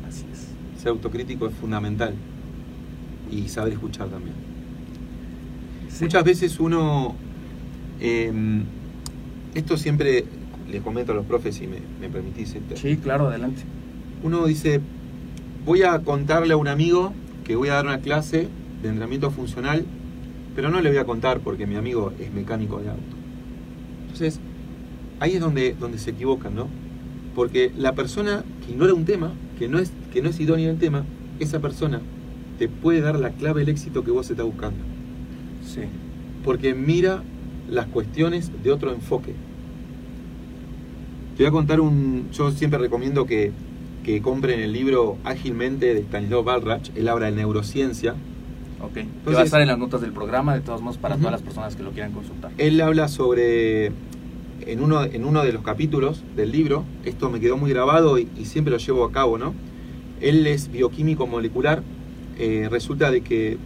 [0.08, 0.48] Así es.
[0.80, 2.14] Ser autocrítico es fundamental.
[3.30, 4.34] Y saber escuchar también.
[6.00, 7.14] Muchas veces uno,
[8.00, 8.32] eh,
[9.54, 10.24] esto siempre
[10.70, 13.62] les comento a los profes si me, me permitís, este, Sí, claro, adelante.
[14.22, 14.80] uno dice,
[15.64, 17.12] voy a contarle a un amigo
[17.44, 18.48] que voy a dar una clase
[18.82, 19.84] de entrenamiento funcional,
[20.54, 23.02] pero no le voy a contar porque mi amigo es mecánico de auto.
[24.02, 24.40] Entonces,
[25.20, 26.68] ahí es donde, donde se equivocan, ¿no?
[27.34, 30.78] Porque la persona que ignora un tema, que no es, que no es idónea el
[30.78, 31.04] tema,
[31.38, 32.00] esa persona
[32.58, 34.78] te puede dar la clave del éxito que vos estás buscando.
[35.64, 35.82] Sí.
[36.44, 37.22] Porque mira
[37.70, 39.34] las cuestiones de otro enfoque.
[41.36, 42.28] Te voy a contar un.
[42.32, 43.52] Yo siempre recomiendo que,
[44.08, 46.88] que compren el libro Ágilmente de Stanislav Balrach.
[46.96, 48.14] Él habla de neurociencia.
[48.80, 48.92] Ok.
[48.94, 51.24] que va a Entonces- estar en las notas del programa, de todos modos, para Ujú.
[51.24, 52.52] todas las personas que lo quieran consultar.
[52.56, 53.92] Él habla sobre.
[54.66, 58.28] En uno, en uno de los capítulos del libro, esto me quedó muy grabado y,
[58.38, 59.52] y siempre lo llevo a cabo, ¿no?
[60.22, 61.82] Él es bioquímico molecular.
[62.38, 63.58] eh, resulta de que,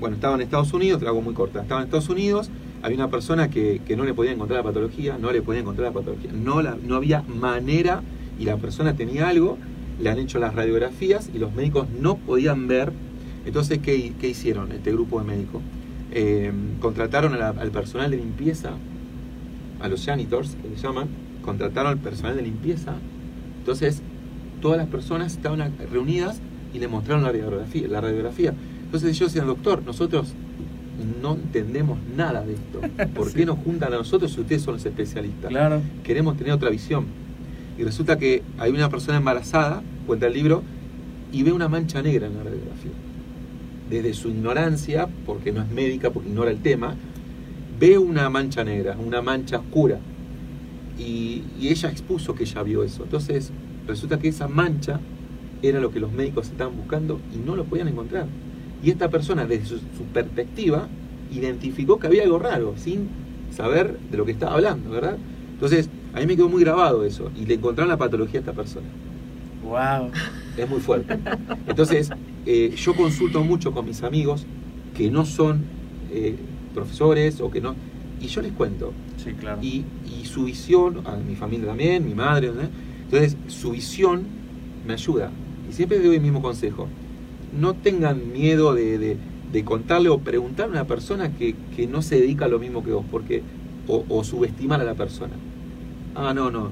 [0.00, 1.60] bueno, estaba en Estados Unidos, te la hago muy corta.
[1.62, 2.50] Estaba en Estados Unidos,
[2.82, 5.88] había una persona que, que no le podía encontrar la patología, no le podía encontrar
[5.88, 6.30] la patología.
[6.32, 8.00] No, la, no había manera
[8.38, 9.58] y la persona tenía algo,
[10.00, 12.92] le han hecho las radiografías y los médicos no podían ver.
[13.46, 15.62] Entonces, ¿qué, qué hicieron este grupo de médicos?
[16.12, 18.72] Eh, contrataron la- al personal de limpieza,
[19.80, 21.08] a los janitors, que le llaman,
[21.44, 22.94] contrataron al personal de limpieza.
[23.58, 24.02] Entonces,
[24.60, 26.40] todas las personas estaban reunidas
[26.72, 27.88] y le mostraron la radiografía.
[27.88, 28.54] La radiografía.
[28.84, 30.34] Entonces ellos decían, doctor, nosotros
[31.20, 32.80] no entendemos nada de esto.
[33.14, 33.38] ¿Por Sí.
[33.38, 35.48] qué nos juntan a nosotros si ustedes son los especialistas?
[35.50, 35.80] Claro.
[36.04, 37.06] Queremos tener otra visión.
[37.78, 40.62] Y resulta que hay una persona embarazada, cuenta el libro,
[41.32, 42.92] y ve una mancha negra en la radiografía.
[43.88, 46.94] Desde su ignorancia, porque no es médica, porque ignora el tema,
[47.80, 49.98] ve una mancha negra, una mancha oscura.
[50.98, 53.04] Y, y ella expuso que ella vio eso.
[53.04, 53.50] Entonces,
[53.86, 55.00] resulta que esa mancha
[55.62, 58.26] era lo que los médicos estaban buscando y no lo podían encontrar.
[58.82, 60.88] Y esta persona, desde su, su perspectiva,
[61.32, 63.08] identificó que había algo raro, sin
[63.50, 65.16] saber de lo que estaba hablando, ¿verdad?
[65.54, 68.52] Entonces, a mí me quedó muy grabado eso, y le encontraron la patología a esta
[68.52, 68.86] persona.
[69.64, 70.10] Wow.
[70.56, 71.18] Es muy fuerte.
[71.66, 72.10] Entonces,
[72.46, 74.44] eh, yo consulto mucho con mis amigos
[74.96, 75.62] que no son
[76.10, 76.36] eh,
[76.74, 77.74] profesores o que no...
[78.20, 78.92] Y yo les cuento.
[79.16, 79.58] Sí, claro.
[79.62, 82.60] Y, y su visión, a mi familia también, mi madre, ¿no?
[83.04, 84.24] entonces su visión
[84.86, 85.30] me ayuda.
[85.68, 86.88] Y siempre doy el mismo consejo.
[87.58, 89.16] No tengan miedo de, de-
[89.52, 92.82] de contarle o preguntarle a una persona que, que no se dedica a lo mismo
[92.82, 93.42] que vos, porque
[93.86, 95.34] o, o subestimar a la persona.
[96.14, 96.68] Ah, no, no,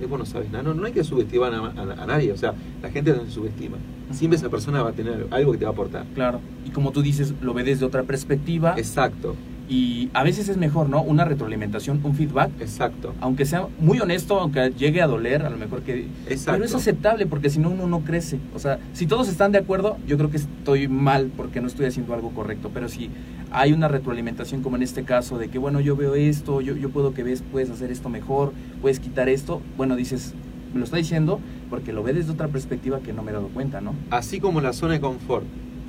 [0.00, 0.64] eh, vos no sabes nada.
[0.64, 3.30] No, no hay que subestimar a, a- a nadie, o sea, la gente no se
[3.30, 3.76] subestima.
[4.10, 6.04] Siempre esa persona va a tener algo que te va a aportar.
[6.14, 6.40] Claro.
[6.66, 9.34] Y como tú dices, lo ve desde otra perspectiva Exacto,
[9.68, 11.00] y a veces es mejor, ¿no?
[11.02, 15.56] Una retroalimentación, un feedback, exacto, aunque sea muy honesto, aunque llegue a doler, a lo
[15.56, 16.08] mejor que...
[16.28, 16.52] exacto.
[16.52, 18.38] Pero es aceptable porque si no uno no crece.
[18.54, 21.86] O sea, si todos están de acuerdo, yo creo que estoy mal porque no estoy
[21.86, 22.70] haciendo algo correcto.
[22.74, 23.08] Pero si
[23.52, 26.90] hay una retroalimentación como en este caso de que, bueno, yo veo esto, yo, yo
[26.90, 30.34] puedo que ves, puedes hacer esto mejor, puedes quitar esto, bueno, dices,
[30.72, 31.38] me lo está diciendo
[31.68, 33.94] porque lo ve desde otra perspectiva que no me he dado cuenta, ¿no?
[34.10, 35.44] Así como la zona de confort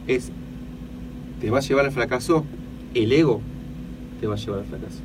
[0.07, 0.31] es
[1.39, 2.45] te va a llevar al fracaso,
[2.93, 3.41] el ego
[4.19, 4.99] te va a llevar al fracaso.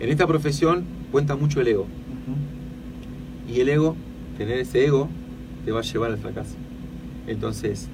[0.00, 1.86] En esta profesión cuenta mucho el ego.
[3.48, 3.96] Y el ego,
[4.36, 5.08] tener ese ego,
[5.64, 6.54] te va a llevar al fracaso.
[7.26, 7.88] Entonces,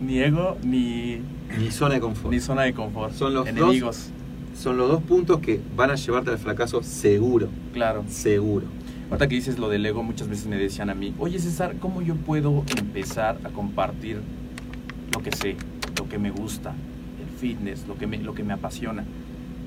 [0.00, 1.18] ni ego, ni,
[1.58, 2.32] mi zona de confort.
[2.32, 3.12] ni zona de confort.
[3.14, 4.10] Son los enemigos.
[4.56, 8.04] Son los dos puntos que van a llevarte al fracaso seguro, Claro.
[8.08, 8.66] seguro.
[9.10, 12.02] Ahorita que dices lo del ego, muchas veces me decían a mí, oye César, ¿cómo
[12.02, 14.18] yo puedo empezar a compartir
[15.12, 15.56] lo que sé,
[15.98, 16.70] lo que me gusta,
[17.20, 19.04] el fitness, lo que me, lo que me apasiona?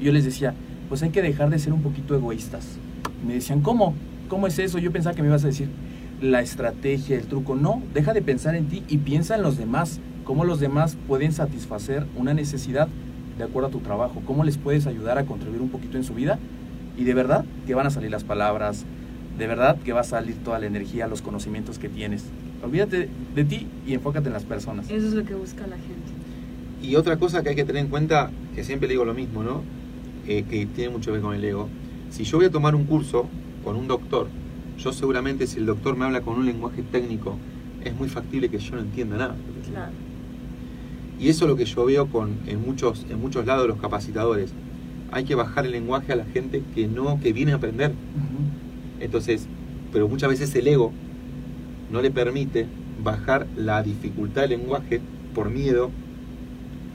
[0.02, 0.54] Y yo les decía,
[0.90, 2.78] pues hay que dejar de ser un poquito egoístas.
[3.24, 3.94] Y me decían, ¿cómo?
[4.30, 4.80] ¿Cómo es eso?
[4.80, 5.68] Yo pensaba que me ibas a decir
[6.22, 7.56] la estrategia, el truco.
[7.56, 10.00] No, deja de pensar en ti y piensa en los demás.
[10.24, 12.88] Cómo los demás pueden satisfacer una necesidad
[13.38, 14.22] de acuerdo a tu trabajo.
[14.26, 16.40] Cómo les puedes ayudar a contribuir un poquito en su vida.
[16.98, 18.86] Y de verdad que van a salir las palabras.
[19.38, 22.26] De verdad que va a salir toda la energía, los conocimientos que tienes.
[22.64, 24.90] Olvídate de ti y enfócate en las personas.
[24.90, 26.12] Eso es lo que busca la gente.
[26.82, 29.44] Y otra cosa que hay que tener en cuenta, que siempre le digo lo mismo,
[29.44, 29.62] ¿no?
[30.28, 31.70] Eh, que tiene mucho que ver con el ego.
[32.10, 33.28] Si yo voy a tomar un curso
[33.64, 34.28] con un doctor,
[34.78, 37.38] yo seguramente si el doctor me habla con un lenguaje técnico,
[37.84, 39.36] es muy factible que yo no entienda nada.
[39.70, 39.92] Claro.
[41.20, 43.80] Y eso es lo que yo veo con, en, muchos, en muchos lados de los
[43.80, 44.52] capacitadores.
[45.12, 47.94] Hay que bajar el lenguaje a la gente que no, que viene a aprender.
[49.00, 49.48] Entonces,
[49.92, 50.92] pero muchas veces el ego
[51.92, 52.68] no le permite
[53.04, 55.02] bajar la dificultad del lenguaje
[55.34, 55.92] por miedo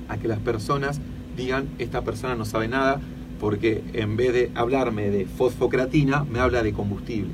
[0.08, 1.00] a que las personas
[1.36, 3.00] digan esta persona no sabe nada
[3.40, 7.30] porque en vez de hablarme de fosfocratina me habla de combustible.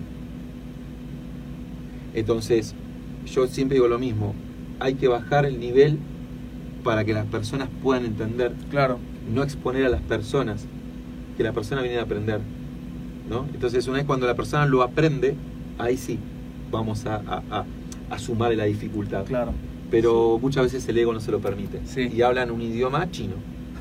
[2.15, 2.75] Entonces,
[3.27, 4.35] yo siempre digo lo mismo,
[4.81, 5.99] hay que bajar el nivel
[6.85, 8.99] para que las personas puedan entender, Claro.
[9.33, 10.67] no exponer a las personas,
[11.37, 12.41] que la persona viene a aprender.
[13.29, 13.45] ¿no?
[13.53, 15.35] Entonces, una vez cuando la persona lo aprende,
[15.79, 16.19] ahí sí
[16.71, 17.65] vamos a, a- a-
[18.11, 19.25] a sumar la dificultad.
[19.27, 19.53] Claro.
[19.91, 21.81] Pero muchas veces el ego no se lo permite.
[21.85, 22.11] Sí.
[22.15, 23.35] Y hablan un idioma chino.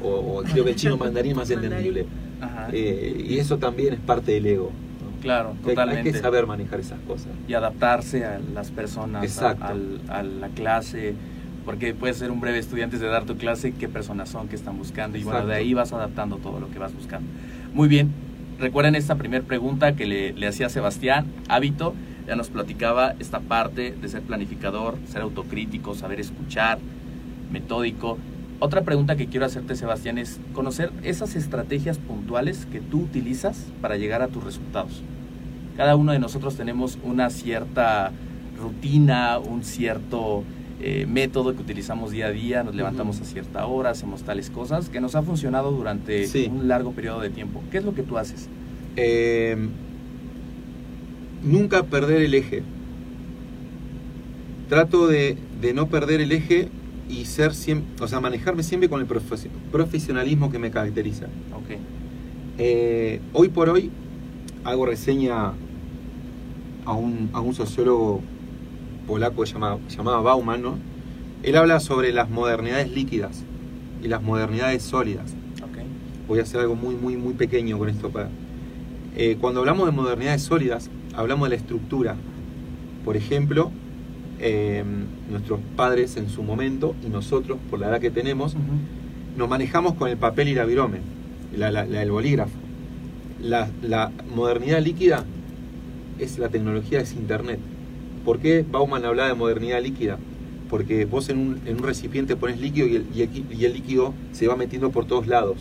[0.03, 0.09] O,
[0.39, 2.05] o creo que el chino mandarín es más entendible.
[2.41, 2.69] Ajá.
[2.73, 4.71] Eh, y eso también es parte del ego.
[5.21, 6.09] Claro, totalmente.
[6.09, 7.27] Hay que saber manejar esas cosas.
[7.47, 9.55] y adaptarse a las personas, a,
[10.09, 11.13] a la clase,
[11.65, 14.77] porque puedes ser un breve estudiante de dar tu clase, qué personas son, qué están
[14.77, 17.27] buscando, y bueno, de ahí vas adaptando todo lo que vas buscando.
[17.73, 18.09] Muy bien,
[18.59, 21.93] recuerden esta primera pregunta que le, le hacía Sebastián, hábito,
[22.25, 26.79] ya nos platicaba esta parte de ser planificador, ser autocrítico, saber escuchar,
[27.51, 28.17] metódico.
[28.59, 33.97] Otra pregunta que quiero hacerte, Sebastián, es conocer esas estrategias puntuales que tú utilizas para
[33.97, 35.03] llegar a tus resultados.
[35.75, 38.11] Cada uno de nosotros tenemos una cierta
[38.59, 40.43] rutina, un cierto
[40.81, 44.89] eh, método que utilizamos día a día, nos levantamos a cierta hora, hacemos tales cosas,
[44.89, 46.49] que nos ha funcionado durante Sí.
[46.51, 47.61] un largo periodo de tiempo.
[47.71, 48.49] ¿Qué es lo que tú haces?
[48.95, 49.55] Eh,
[51.43, 52.63] nunca perder el eje.
[54.67, 56.69] Trato de, de no perder el eje
[57.09, 61.25] y ser siempre, o sea, manejarme siempre con el profes- profesionalismo que me caracteriza.
[61.53, 61.77] Ok,
[62.59, 63.91] Eh, hoy por hoy
[64.63, 65.53] hago reseña
[66.85, 68.21] a un, a un sociólogo
[69.05, 70.77] polaco llamado, llamado Bauman, ¿no?
[71.43, 73.43] Él habla sobre las modernidades líquidas
[74.03, 75.33] y las modernidades sólidas.
[75.63, 75.77] ok,
[76.27, 78.09] Voy a hacer algo muy, muy, muy pequeño con esto.
[78.09, 78.29] Para...
[79.15, 82.15] Eh, cuando hablamos de modernidades sólidas, hablamos de la estructura.
[83.05, 83.71] Por ejemplo,
[84.39, 84.83] eh,
[85.31, 88.55] nuestros padres en su momento y nosotros, por la edad que tenemos,
[89.37, 90.99] nos manejamos con el papel y la virome,
[91.55, 92.53] la, la- la- el bolígrafo.
[93.41, 95.23] La, la modernidad líquida
[96.19, 97.59] es la tecnología, es Internet.
[98.25, 100.17] ¿Por qué Bauman hablaba de modernidad líquida?
[100.69, 103.73] Porque vos en un, en un recipiente pones líquido y el, y el- y el
[103.73, 105.57] líquido se va metiendo por todos lados.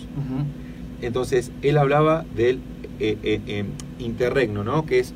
[1.02, 2.60] Entonces, él hablaba del
[2.98, 3.64] eh, eh, eh,
[3.98, 4.86] interregno, ¿no?
[4.86, 5.12] Que es,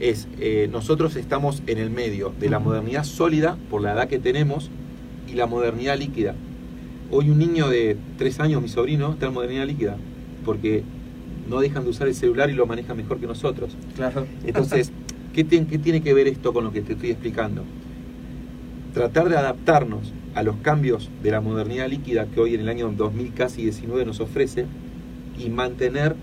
[0.00, 4.18] es eh, nosotros estamos en el medio de la modernidad sólida, por la edad que
[4.18, 4.70] tenemos,
[5.30, 6.34] y la modernidad líquida.
[7.10, 9.96] Hoy un niño de tres años, mi sobrino, está en modernidad líquida,
[10.44, 10.82] porque
[11.48, 13.76] no dejan de usar el celular y lo manejan mejor que nosotros.
[13.96, 14.26] Claro.
[14.46, 14.90] Entonces,
[15.34, 17.62] ¿qué, tien- qué tiene que ver esto con lo que te estoy explicando?
[18.94, 22.92] Tratar de adaptarnos a los cambios de la modernidad líquida que hoy en el año
[22.96, 24.66] 2019 nos ofrece
[25.38, 26.16] y mantener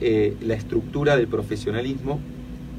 [0.00, 2.20] eh, la estructura del profesionalismo,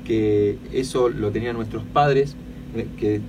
[0.05, 2.35] que eso lo tenían nuestros padres,
[2.75, 3.19] eh, que,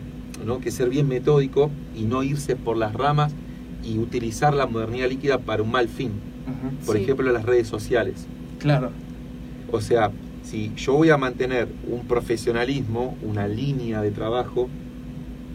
[0.45, 0.61] ¿no?
[0.61, 3.33] que ser bien metódico y no irse por las ramas
[3.83, 6.13] y utilizar la modernidad líquida para un mal fin.
[6.85, 7.03] Por Sí.
[7.03, 8.27] ejemplo, las redes sociales.
[8.61, 8.91] Claro.
[9.73, 10.13] O sea,
[10.45, 14.69] si yo voy a mantener un profesionalismo, una línea de trabajo,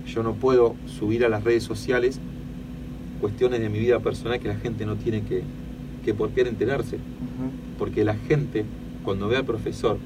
[0.05, 2.19] yo no puedo subir a las redes sociales
[3.21, 5.43] cuestiones de mi vida personal que la gente no tiene que,
[6.03, 6.97] que por qué enterarse.
[7.77, 8.65] Porque la gente,
[9.03, 9.97] cuando ve al profesor,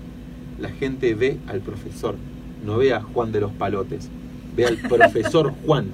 [0.60, 2.16] la gente ve al profesor,
[2.66, 4.10] no ve a Juan de los Palotes,
[4.56, 5.88] ve al profesor Juan.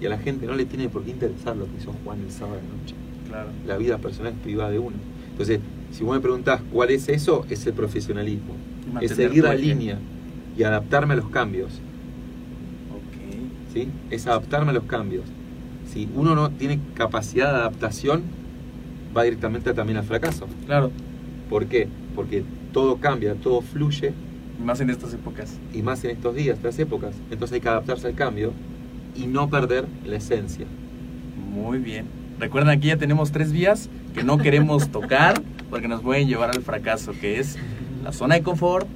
[0.00, 2.30] Y a la gente no le tiene por qué interesar lo que hizo Juan el
[2.30, 2.94] sábado de noche
[3.28, 3.50] Claro.
[3.66, 4.96] la vida personal es privada de uno.
[5.30, 5.60] Entonces,
[5.92, 8.54] si vos me preguntás cuál es eso, es el profesionalismo.
[9.00, 9.62] Es seguir la eje.
[9.66, 9.98] línea
[10.58, 11.74] y adaptarme a los cambios.
[12.90, 13.72] Ok.
[13.72, 13.88] ¿sí?
[14.10, 15.24] Es adaptarme a los cambios.
[15.86, 18.22] Si uno no tiene capacidad de adaptación,
[19.16, 20.46] va directamente también al fracaso.
[20.66, 20.90] Claro.
[21.48, 21.88] ¿Por qué?
[22.14, 24.12] Porque todo cambia, todo fluye
[24.64, 25.58] Más en estas épocas.
[25.72, 27.14] y más en estos días, estas épocas.
[27.30, 28.52] Entonces hay que adaptarse al cambio
[29.16, 30.66] y no perder la esencia.
[31.52, 32.06] Muy bien.
[32.38, 36.62] Recuerden, aquí ya tenemos tres vías que no queremos tocar porque nos pueden llevar al
[36.62, 37.58] fracaso, que es
[38.02, 38.86] la zona de confort,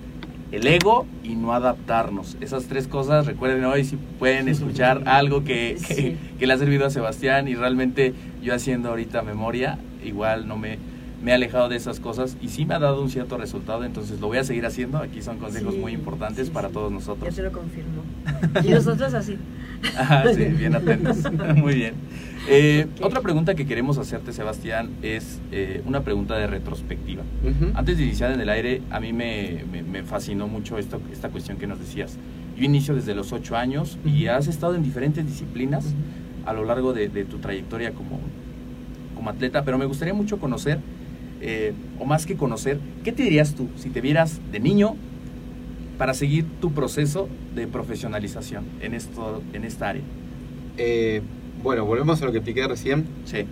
[0.51, 2.37] el ego y no adaptarnos.
[2.41, 6.17] Esas tres cosas, recuerden hoy si pueden escuchar algo que, que, Sí.
[6.39, 10.79] que le ha servido a Sebastián y realmente yo haciendo ahorita memoria, igual no me,
[11.25, 14.21] me he alejado de esas cosas y sí me ha dado un cierto resultado, entonces
[14.21, 14.99] lo voy a seguir haciendo.
[14.99, 16.75] Aquí son consejos Sí, muy importantes sí, para sí.
[16.75, 17.35] todos nosotros.
[17.35, 18.03] te lo confirmo.
[18.65, 19.37] Y nosotros así.
[19.97, 21.19] Ah, sí, bien atentos.
[21.57, 21.95] Muy bien.
[22.49, 23.07] Eh, Ok.
[23.07, 27.23] Otra pregunta que queremos hacerte, Sebastián, es eh, una pregunta de retrospectiva.
[27.43, 27.73] Ujú.
[27.75, 31.31] Antes de iniciar en el aire, a mí me, me- me fascinó mucho esto, esta
[31.31, 32.17] cuestión que nos decías.
[32.57, 34.37] Yo inicio desde los ocho años y Ujú.
[34.37, 35.95] has estado en diferentes disciplinas
[36.45, 38.21] a lo largo de, de tu trayectoria como,
[39.15, 40.79] como atleta, pero me gustaría mucho conocer,
[41.47, 44.97] eh, o más que conocer, ¿qué te dirías tú si te vieras de niño
[45.99, 50.03] para seguir tu proceso de profesionalización en, esto, en esta área?
[50.79, 51.21] Eh,
[51.63, 53.45] bueno, volvemos a lo que expliqué recién Sí,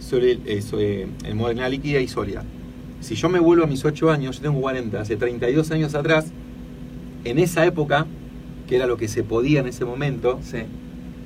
[0.00, 2.42] sobre el, eh, sobre el modernidad líquida y sólida.
[3.00, 6.26] Si yo me vuelvo a mis 8 años, yo tengo 40, hace 32 años atrás,
[7.24, 8.04] en esa época,
[8.66, 10.58] que era lo que se podía en ese momento, sí,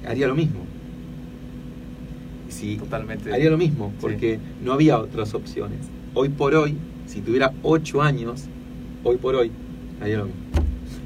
[0.06, 0.65] haría lo mismo.
[2.56, 3.32] Sí, totalmente.
[3.32, 3.96] haría lo mismo, Sí.
[4.00, 5.78] porque no había otras opciones.
[6.14, 8.44] Hoy por hoy, si tuviera 8 años,
[9.04, 9.50] hoy por hoy,
[10.00, 10.40] haría lo mismo.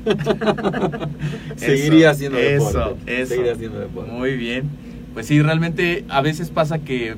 [1.56, 3.20] Seguiría haciendo eso, deporte.
[3.20, 4.10] Eso, Seguiría haciendo deporte.
[4.12, 4.64] Muy bien.
[5.12, 7.16] Pues sí, realmente a veces pasa que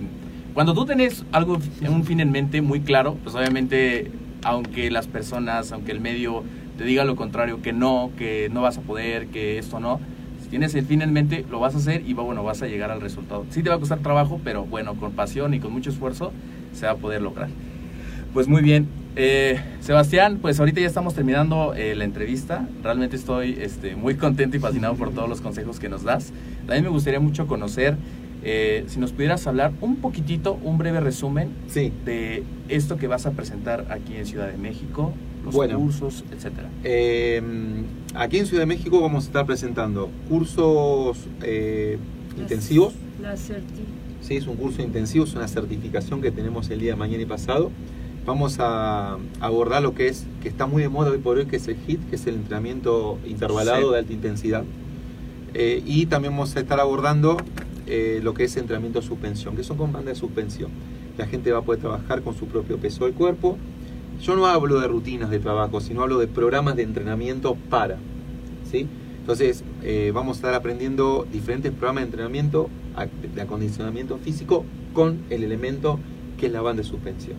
[0.55, 4.11] cuando tú tenés algo, un fin en mente muy claro, pues obviamente,
[4.45, 6.43] aunque las personas, aunque el medio
[6.79, 10.01] te diga lo contrario, que no, que no vas a poder, que esto no,
[10.53, 12.91] tienes el fin en mente, lo vas a hacer y va, bueno, vas a llegar
[12.91, 13.47] al resultado.
[13.49, 16.31] Sí te va a costar trabajo, pero bueno, con pasión y con mucho esfuerzo
[16.75, 17.49] se va a poder lograr.
[18.35, 18.87] Pues muy bien.
[19.17, 22.69] Eh, Sebastián, pues ahorita ya estamos terminando eh, la entrevista.
[22.83, 26.35] Realmente estoy este, muy contento y fascinado por todos los consejos que nos das.
[26.67, 27.97] También me gustaría mucho conocer,
[28.45, 31.95] eh, si nos pudieras hablar un poquitito, un breve resumen Sí.
[32.05, 35.15] de esto que vas a presentar aquí en Ciudad de México,
[35.47, 35.79] los Bueno.
[35.79, 36.69] cursos, etcétera.
[38.15, 41.99] Aquí en Ciudad de México vamos a estar presentando cursos eh,
[42.39, 42.93] intensivos.
[43.23, 43.83] La certi.
[44.21, 47.27] Sí, es un curso intensivo, es una certificación que tenemos el día de mañana y
[47.27, 47.71] pasado.
[48.27, 51.57] Vamos a abordar lo que es, que está muy de moda hoy por hoy, que
[51.57, 53.93] es el HIT, que es el entrenamiento intervalado Sí.
[53.93, 54.65] de alta intensidad.
[55.55, 57.37] Eh, y también vamos a estar abordando
[57.87, 60.71] eh, lo que es entrenamiento de suspensión, que son con banda de suspensión.
[61.19, 63.59] La gente va a poder trabajar con su propio peso del cuerpo.
[64.23, 67.99] Yo no hablo de rutinas de trabajo, sino hablo de programas de entrenamiento para.
[68.71, 68.87] ¿sí?
[69.19, 72.71] Entonces, eh, vamos a estar aprendiendo diferentes programas de entrenamiento,
[73.35, 75.99] de acondicionamiento físico, con el elemento
[76.39, 77.37] que es la banda de suspensión.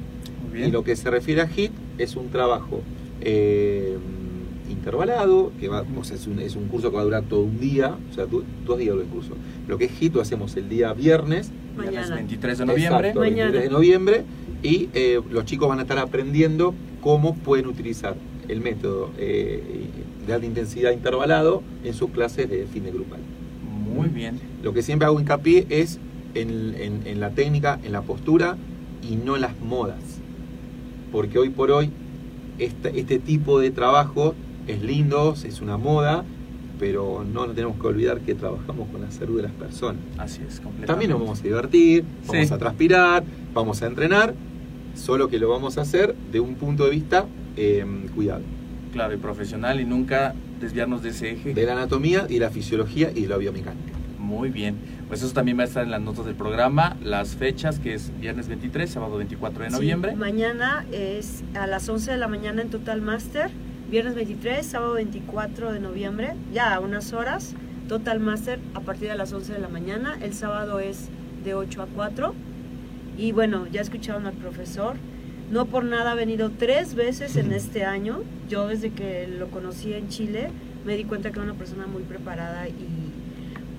[0.49, 2.81] Muy Y lo que se refiere a HIT es un trabajo
[3.21, 3.97] eh,
[4.69, 7.41] intervalado, que va, o sea, es, un, es un curso que va a durar todo
[7.41, 9.35] un día, o sea, dos días el curso.
[9.69, 12.15] Lo que es HIT lo hacemos el día viernes, Viernes Mañana.
[12.15, 13.07] 23 de noviembre.
[13.07, 13.51] exacto, Mañana.
[13.51, 14.23] 23 de noviembre,
[14.63, 18.15] y eh, los chicos van a estar aprendiendo cómo pueden utilizar
[18.47, 19.61] el método eh,
[20.25, 23.19] de alta intensidad intervalado en sus clases de fin de grupal.
[23.93, 24.39] Muy bien.
[24.63, 25.99] Lo que siempre hago hincapié es
[26.33, 28.57] en, en- en la técnica, en la postura
[29.07, 29.99] y no en las modas.
[31.11, 31.89] Porque hoy por hoy
[32.59, 34.33] este, este tipo de trabajo
[34.67, 36.23] es lindo, es una moda,
[36.79, 40.01] pero no nos tenemos que olvidar que trabajamos con la salud de las personas.
[40.17, 40.87] Así es, completamente.
[40.87, 42.53] También nos vamos a divertir, vamos Sí.
[42.53, 43.23] a transpirar,
[43.53, 44.33] vamos a entrenar,
[44.95, 47.25] solo que lo vamos a hacer de un punto de vista
[47.57, 48.41] eh, cuidado.
[48.91, 51.53] Claro, y profesional y nunca desviarnos de ese eje.
[51.53, 53.91] De la anatomía y la fisiología y de la biomecánica.
[54.19, 54.75] Muy bien.
[55.07, 58.11] Pues eso también va a estar en las notas del programa, las fechas, que es
[58.19, 60.15] viernes 23, sábado 24 de Sí, noviembre.
[60.15, 63.51] mañana es a las 11 de la mañana en Total Master.
[63.91, 67.53] Viernes 23, sábado 24 de noviembre, ya a unas horas.
[67.87, 70.17] Total Master a partir de las 11 de la mañana.
[70.21, 71.09] El sábado es
[71.43, 72.33] de 8 a 4.
[73.17, 74.95] Y bueno, ya escucharon al profesor.
[75.51, 78.21] No por nada ha venido tres veces en este año.
[78.49, 80.49] Yo desde que lo conocí en Chile
[80.85, 82.73] me di cuenta que era una persona muy preparada y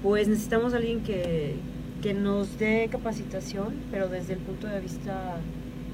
[0.03, 1.55] pues necesitamos a alguien que,
[2.03, 5.39] que nos dé capacitación, pero desde el punto de vista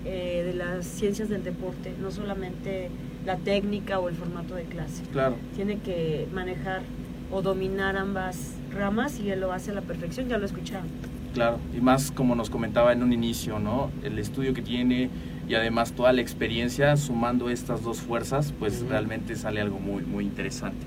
[0.04, 2.90] eh, de las ciencias del deporte, no solamente
[3.24, 5.02] la técnica o el formato de clase.
[5.12, 6.82] Claro, Tiene que manejar
[7.30, 10.88] o dominar ambas ramas y él lo hace a la perfección, ya lo escucharon.
[11.34, 11.58] Claro.
[11.76, 13.90] Y más como nos comentaba en un inicio, ¿no?
[14.02, 15.10] El estudio que tiene
[15.48, 20.24] y además toda la experiencia, sumando estas dos fuerzas, pues realmente sale algo muy, muy
[20.24, 20.86] interesante.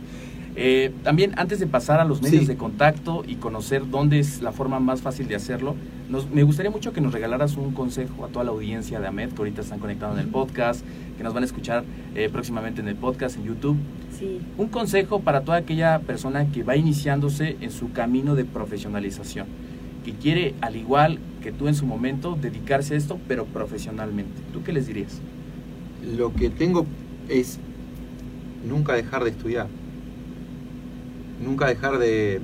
[0.55, 2.47] Eh, también antes de pasar a los medios Sí.
[2.47, 5.75] de contacto y conocer dónde es la forma más fácil de hacerlo,
[6.09, 9.29] nos- me gustaría mucho que nos regalaras un consejo a toda la audiencia de AMED
[9.31, 10.85] que ahorita están conectados en el podcast,
[11.17, 11.83] que nos van a escuchar
[12.13, 13.77] eh, próximamente en el podcast, en YouTube.
[14.19, 14.41] Sí.
[14.59, 19.47] Un consejo para toda aquella persona que va iniciándose en su camino de profesionalización,
[20.03, 24.41] que quiere, al igual que tú en su momento, dedicarse a esto, pero profesionalmente.
[24.51, 25.19] ¿Tú qué les dirías?
[26.17, 26.85] Lo que tengo
[27.29, 27.59] es
[28.67, 29.67] nunca dejar de estudiar,
[31.43, 32.41] nunca dejar de,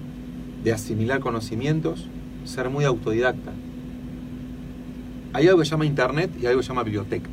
[0.64, 2.07] de asimilar conocimientos,
[2.45, 3.51] ser muy autodidacta.
[5.34, 7.30] Hay algo que se llama internet y algo que se llama biblioteca.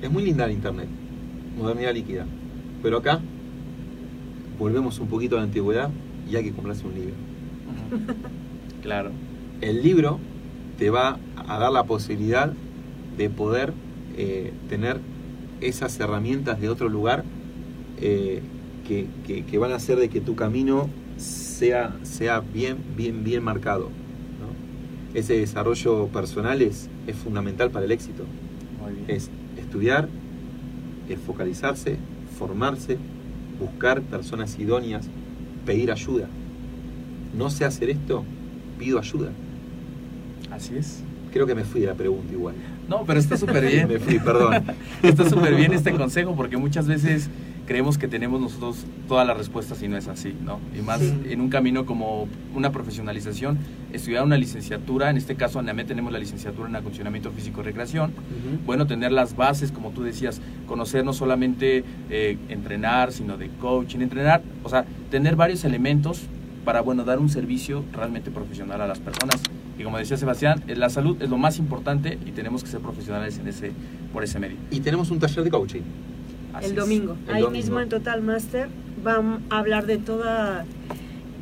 [0.00, 0.88] Es muy linda el internet,
[1.58, 2.26] modernidad líquida.
[2.82, 3.20] Pero acá
[4.58, 5.90] volvemos un poquito a la antigüedad
[6.30, 7.14] y hay que comprarse un libro.
[8.82, 9.10] Claro.
[9.60, 10.18] El libro
[10.78, 12.52] te va a dar la posibilidad
[13.16, 13.72] de poder
[14.16, 14.98] eh, tener
[15.60, 17.24] esas herramientas de otro lugar
[18.00, 18.40] eh,
[18.86, 20.88] que, que- que van a hacer de que tu camino
[21.18, 23.84] sea, sea bien, bien, bien marcado.
[24.40, 25.18] ¿no?
[25.18, 28.24] Ese desarrollo personal es, es fundamental para el éxito.
[29.08, 30.08] Es estudiar,
[31.08, 31.96] es focalizarse,
[32.38, 32.96] formarse,
[33.58, 35.06] buscar personas idóneas,
[35.66, 36.26] pedir ayuda.
[37.36, 38.24] No sé hacer esto,
[38.78, 39.30] pido ayuda.
[40.50, 41.02] Así es.
[41.32, 42.54] Creo que me fui de la pregunta igual.
[42.88, 43.86] No, pero está súper bien.
[43.92, 44.64] Me fui, perdón.
[45.02, 47.30] Está súper bien este consejo porque muchas veces
[47.68, 50.58] creemos que tenemos nosotros todas las respuestas y no es así, ¿no?
[50.76, 51.14] Y más Sí.
[51.28, 53.58] en un camino como una profesionalización,
[53.92, 57.64] estudiar una licenciatura, en este caso en AME tenemos la licenciatura en acondicionamiento físico y
[57.64, 58.10] recreación,
[58.66, 64.00] bueno, tener las bases, como tú decías, conocer no solamente eh, entrenar, sino de coaching,
[64.00, 66.22] entrenar, o sea, tener varios elementos
[66.64, 69.40] para, bueno, dar un servicio realmente profesional a las personas.
[69.80, 72.80] Y como decía Sebastián, eh, la salud es lo más importante y tenemos que ser
[72.80, 73.72] profesionales en ese,
[74.12, 74.58] por ese medio.
[74.70, 75.80] Y tenemos un taller de coaching.
[76.52, 77.16] Así el domingo.
[77.26, 77.50] El Ahí domingo.
[77.50, 78.68] mismo en Total Master
[79.02, 80.66] van a hablar de toda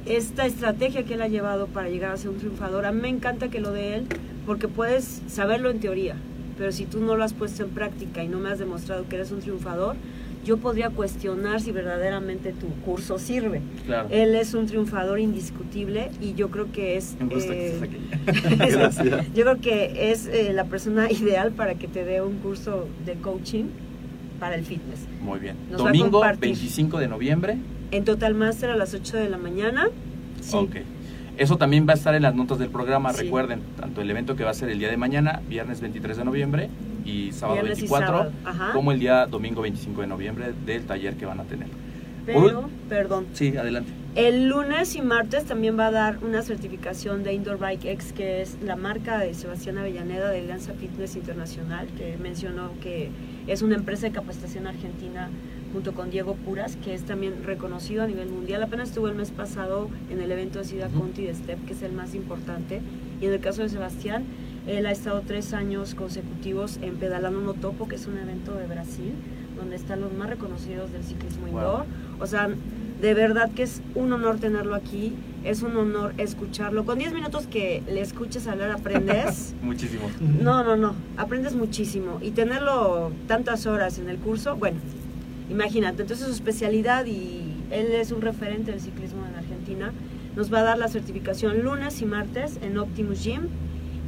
[0.07, 2.87] esta estrategia que él ha llevado para llegar a ser un triunfador.
[2.87, 4.07] A mí me encanta que lo de él,
[4.47, 6.15] porque puedes saberlo en teoría,
[6.57, 9.17] pero si tú no lo has puesto en práctica y no me has demostrado que
[9.17, 9.97] eres un triunfador,
[10.45, 13.61] yo podría cuestionar si verdaderamente tu curso sirve.
[13.87, 14.09] Claro.
[14.11, 17.17] Él es un triunfador indiscutible y yo creo que es...
[17.21, 19.11] Me gusta que eh, estés aquí.
[19.35, 23.15] Yo creo que es eh, la persona ideal para que te dé un curso de
[23.15, 23.65] coaching
[24.41, 25.01] para el fitness.
[25.21, 25.57] Muy bien.
[25.71, 26.41] Nos Domingo compartir.
[26.41, 27.59] 25 de noviembre.
[27.91, 29.89] En Total Master a las 8 de la mañana.
[30.41, 30.57] Sí.
[30.57, 30.77] Ok.
[31.37, 33.13] Eso también va a estar en las notas del programa.
[33.13, 33.25] Sí.
[33.25, 36.25] Recuerden, tanto el evento que va a ser el día de mañana, viernes 23 de
[36.25, 36.71] noviembre
[37.09, 38.73] y sábado Viernes y 24, sábado, ajá.
[38.73, 41.69] como el día domingo 25 de noviembre del taller que van a tener.
[42.27, 43.91] Pero, perdón, Sí, adelante.
[44.15, 48.43] el lunes y martes también va a dar una certificación de Indoor Bike X, que
[48.43, 53.09] es la marca de Sebastián Avellaneda de Alianza Fitness Internacional, que mencionó que
[53.47, 55.31] es una empresa de capacitación argentina
[55.73, 58.63] junto con Diego Puras, que es también reconocido a nivel mundial.
[58.63, 60.91] Apenas estuvo el mes pasado en el evento de Ciudad.
[60.91, 62.81] Conti de STEP, que es el más importante.
[63.23, 64.25] Y en el caso de Sebastián,
[64.69, 68.67] él ha estado tres años consecutivos en Pedalando No Topo, que es un evento de
[68.67, 69.13] Brasil,
[69.57, 71.49] donde están los más reconocidos del ciclismo Wow.
[71.51, 71.85] indoor.
[72.21, 72.49] O sea,
[73.01, 75.15] de verdad que es un honor tenerlo aquí,
[75.45, 76.85] es un honor escucharlo.
[76.85, 79.55] Con 10 minutos que le escuches hablar, aprendes.
[79.63, 80.09] Muchísimo.
[80.21, 82.19] No, no, no, aprendes muchísimo.
[82.21, 84.79] Y tenerlo tantas horas en el curso, bueno,
[85.51, 86.03] imagínate.
[86.03, 89.93] Entonces su especialidad, y él es un referente del ciclismo en Argentina,
[90.37, 93.43] nos va a dar la certificación lunes y martes en Optimus Gym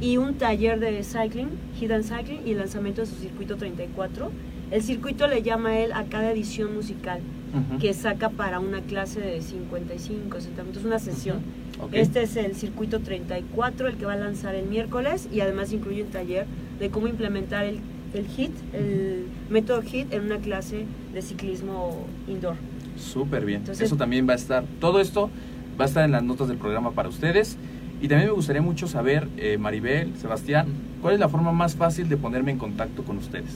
[0.01, 1.49] y un taller de cycling,
[1.79, 4.31] hidden cycling y lanzamiento de su circuito 34.
[4.71, 7.19] El circuito le llama él a cada edición musical
[7.53, 7.79] Ujú.
[7.79, 11.39] que saca para una clase de 55, 60 minutos, una sesión.
[11.79, 11.89] Ok.
[11.93, 16.03] Este es el circuito 34, el que va a lanzar el miércoles y además incluye
[16.03, 16.45] un taller
[16.79, 17.79] de cómo implementar el,
[18.13, 22.55] el HIT, el método HIT en una clase de ciclismo indoor.
[22.97, 23.59] Súper bien.
[23.61, 24.63] Entonces- Eso también va a estar.
[24.79, 25.29] Todo esto
[25.79, 27.57] va a estar en las notas del programa para ustedes.
[28.01, 30.67] Y también me gustaría mucho saber, eh, Maribel, Sebastián,
[31.01, 33.55] ¿cuál es la forma más fácil de ponerme en contacto con ustedes?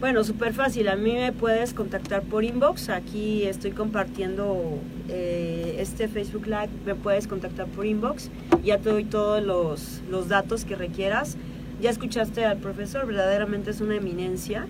[0.00, 0.88] Bueno, súper fácil.
[0.88, 2.88] A mí me puedes contactar por inbox.
[2.88, 6.70] Aquí estoy compartiendo eh, este Facebook Live.
[6.86, 8.30] Me puedes contactar por inbox.
[8.64, 11.36] Ya te doy todos los, los datos que requieras.
[11.82, 14.66] Ya escuchaste al profesor, verdaderamente es una eminencia.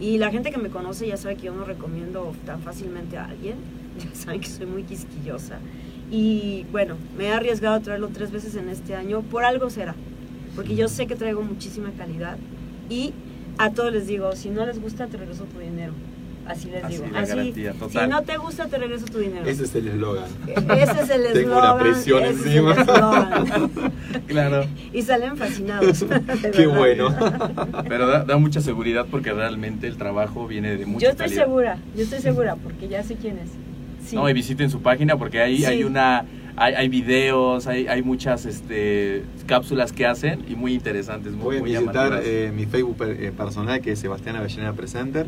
[0.00, 3.24] Y la gente que me conoce ya sabe que yo no recomiendo tan fácilmente a
[3.26, 3.56] alguien.
[3.98, 5.58] Ya saben que soy muy quisquillosa.
[6.14, 9.22] Y bueno, me he arriesgado a traerlo tres veces en este año.
[9.22, 9.94] Por algo será.
[10.54, 12.36] Porque yo sé que traigo muchísima calidad.
[12.90, 13.14] Y
[13.56, 15.94] a todos les digo, si no les gusta, te regreso tu dinero.
[16.46, 17.06] Así les Así, digo.
[17.12, 18.04] la garantía, total.
[18.04, 19.46] Si no te gusta, te regreso tu dinero.
[19.46, 20.24] Ese es el eslogan.
[20.48, 21.32] Ese es el eslogan.
[21.34, 23.70] Tengo una presión ese es el encima.
[24.26, 24.66] Claro.
[24.92, 26.04] y salen fascinados.
[26.52, 26.76] Qué verdad.
[26.76, 27.16] bueno.
[27.88, 31.44] Pero da, da mucha seguridad porque realmente el trabajo viene de mucha Yo estoy calidad.
[31.44, 33.50] segura, yo estoy segura, porque ya sé quién es.
[34.04, 34.16] Sí.
[34.16, 35.64] No, y visiten su página porque ahí Sí.
[35.64, 36.24] hay una
[36.54, 41.62] hay, hay videos, hay, hay muchas este, cápsulas que hacen y muy interesantes, muy, Pueden
[41.62, 45.26] muy visitar eh, mi Facebook per- eh, personal que es Sebastián Avellaneda Presenter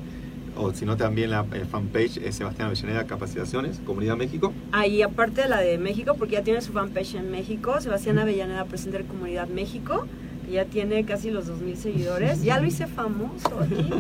[0.57, 4.53] o si no también la eh, fanpage es Sebastián Avellaneda Capacitaciones, Comunidad México.
[4.71, 8.65] Ahí, aparte de la de México, porque ya tiene su fanpage en México, Sebastián Avellaneda
[8.67, 10.07] Presenter Comunidad México,
[10.51, 12.43] ya tiene casi los 2.000 seguidores.
[12.43, 13.91] Ya lo hice famoso aquí.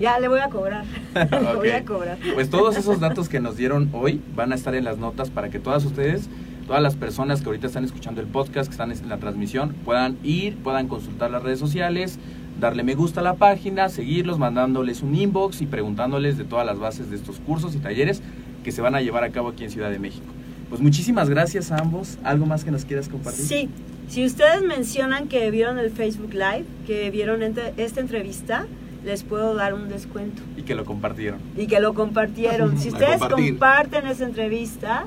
[0.00, 0.84] Ya le voy a cobrar.
[1.14, 2.18] Le voy a cobrar.
[2.34, 5.48] Pues todos esos datos que nos dieron hoy van a estar en las notas para
[5.48, 6.28] que todas ustedes,
[6.66, 10.18] todas las personas que ahorita están escuchando el podcast, que están en la transmisión, puedan
[10.22, 12.18] ir, puedan consultar las redes sociales,
[12.60, 16.78] darle me gusta a la página, seguirlos, mandándoles un inbox y preguntándoles de todas las
[16.78, 18.22] bases de estos cursos y talleres
[18.64, 20.26] que se van a llevar a cabo aquí en Ciudad de México.
[20.68, 22.18] Pues muchísimas gracias a ambos.
[22.24, 23.44] ¿Algo más que nos quieras compartir?
[23.44, 23.70] Sí,
[24.08, 28.66] si ustedes mencionan que vieron el Facebook Live, que vieron ente- esta entrevista,
[29.04, 30.42] les puedo dar un descuento.
[30.56, 31.40] Y que lo compartieron.
[31.56, 32.78] Y que lo compartieron.
[32.78, 35.06] Si ustedes comparten esa entrevista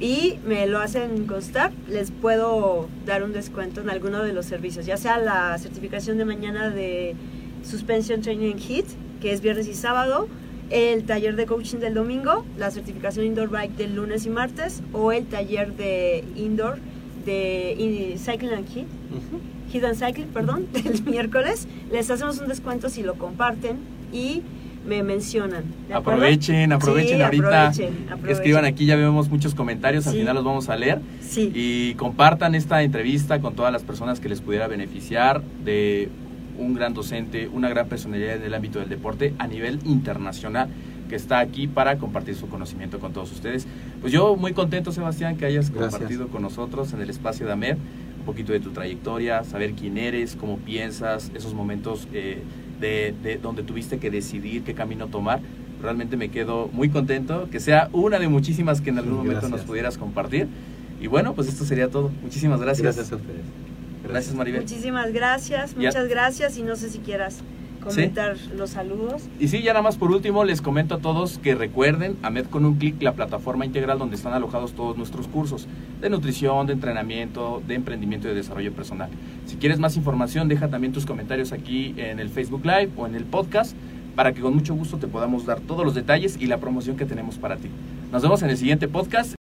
[0.00, 4.84] y me lo hacen constar, les puedo dar un descuento en alguno de los servicios,
[4.86, 7.14] ya sea la certificación de mañana de
[7.62, 8.86] Suspension Training HIT,
[9.20, 10.28] que es viernes y sábado,
[10.70, 15.12] el taller de coaching del domingo, la certificación Indoor Bike del lunes y martes, o
[15.12, 16.78] el taller de Indoor
[17.26, 18.86] de in- Cycling and HIT,
[19.72, 21.68] Hit and Cycle, perdón, del miércoles.
[21.92, 23.76] Les hacemos un descuento si lo comparten
[24.12, 24.42] y
[24.86, 25.64] me mencionan.
[25.92, 27.66] Aprovechen, aprovechen Sí, ahorita.
[27.68, 28.30] aprovechen, aprovechen.
[28.30, 31.00] Escriban aquí, ya vemos muchos comentarios, al final los vamos a leer.
[31.20, 31.50] Sí.
[31.52, 36.08] Y compartan esta entrevista con todas las personas que les pudiera beneficiar de
[36.58, 40.68] un gran docente, una gran personalidad del ámbito del deporte a nivel internacional
[41.08, 43.66] que está aquí para compartir su conocimiento con todos ustedes.
[44.00, 45.92] Pues yo muy contento, Sebastián, que hayas Gracias.
[45.92, 47.76] compartido con nosotros en el espacio de AMED
[48.18, 52.42] un poquito de tu trayectoria, saber quién eres, cómo piensas, esos momentos eh,
[52.80, 55.40] de, de donde tuviste que decidir qué camino tomar.
[55.80, 59.50] Realmente me quedo muy contento que sea una de muchísimas que en algún momento nos
[59.50, 59.66] Gracias.
[59.68, 60.48] pudieras compartir.
[61.00, 62.10] Y bueno, pues esto sería todo.
[62.22, 62.82] Muchísimas gracias.
[62.96, 63.42] Gracias a ustedes.
[64.08, 64.62] Gracias, Maribel.
[64.62, 65.88] Muchísimas gracias, Ya.
[65.88, 67.42] muchas gracias y no sé si quieras
[67.86, 69.22] comentar los saludos.
[69.38, 72.64] Y sí, ya nada más por último les comento a todos que recuerden AMED con
[72.64, 75.66] un clic la plataforma integral donde están alojados todos nuestros cursos
[76.00, 79.10] de nutrición, de entrenamiento, de emprendimiento y de desarrollo personal.
[79.46, 83.14] Si quieres más información, deja también tus comentarios aquí en el Facebook Live o en
[83.14, 83.76] el podcast
[84.14, 87.04] para que con mucho gusto te podamos dar todos los detalles y la promoción que
[87.04, 87.68] tenemos para ti.
[88.10, 89.34] Nos vemos en el siguiente podcast.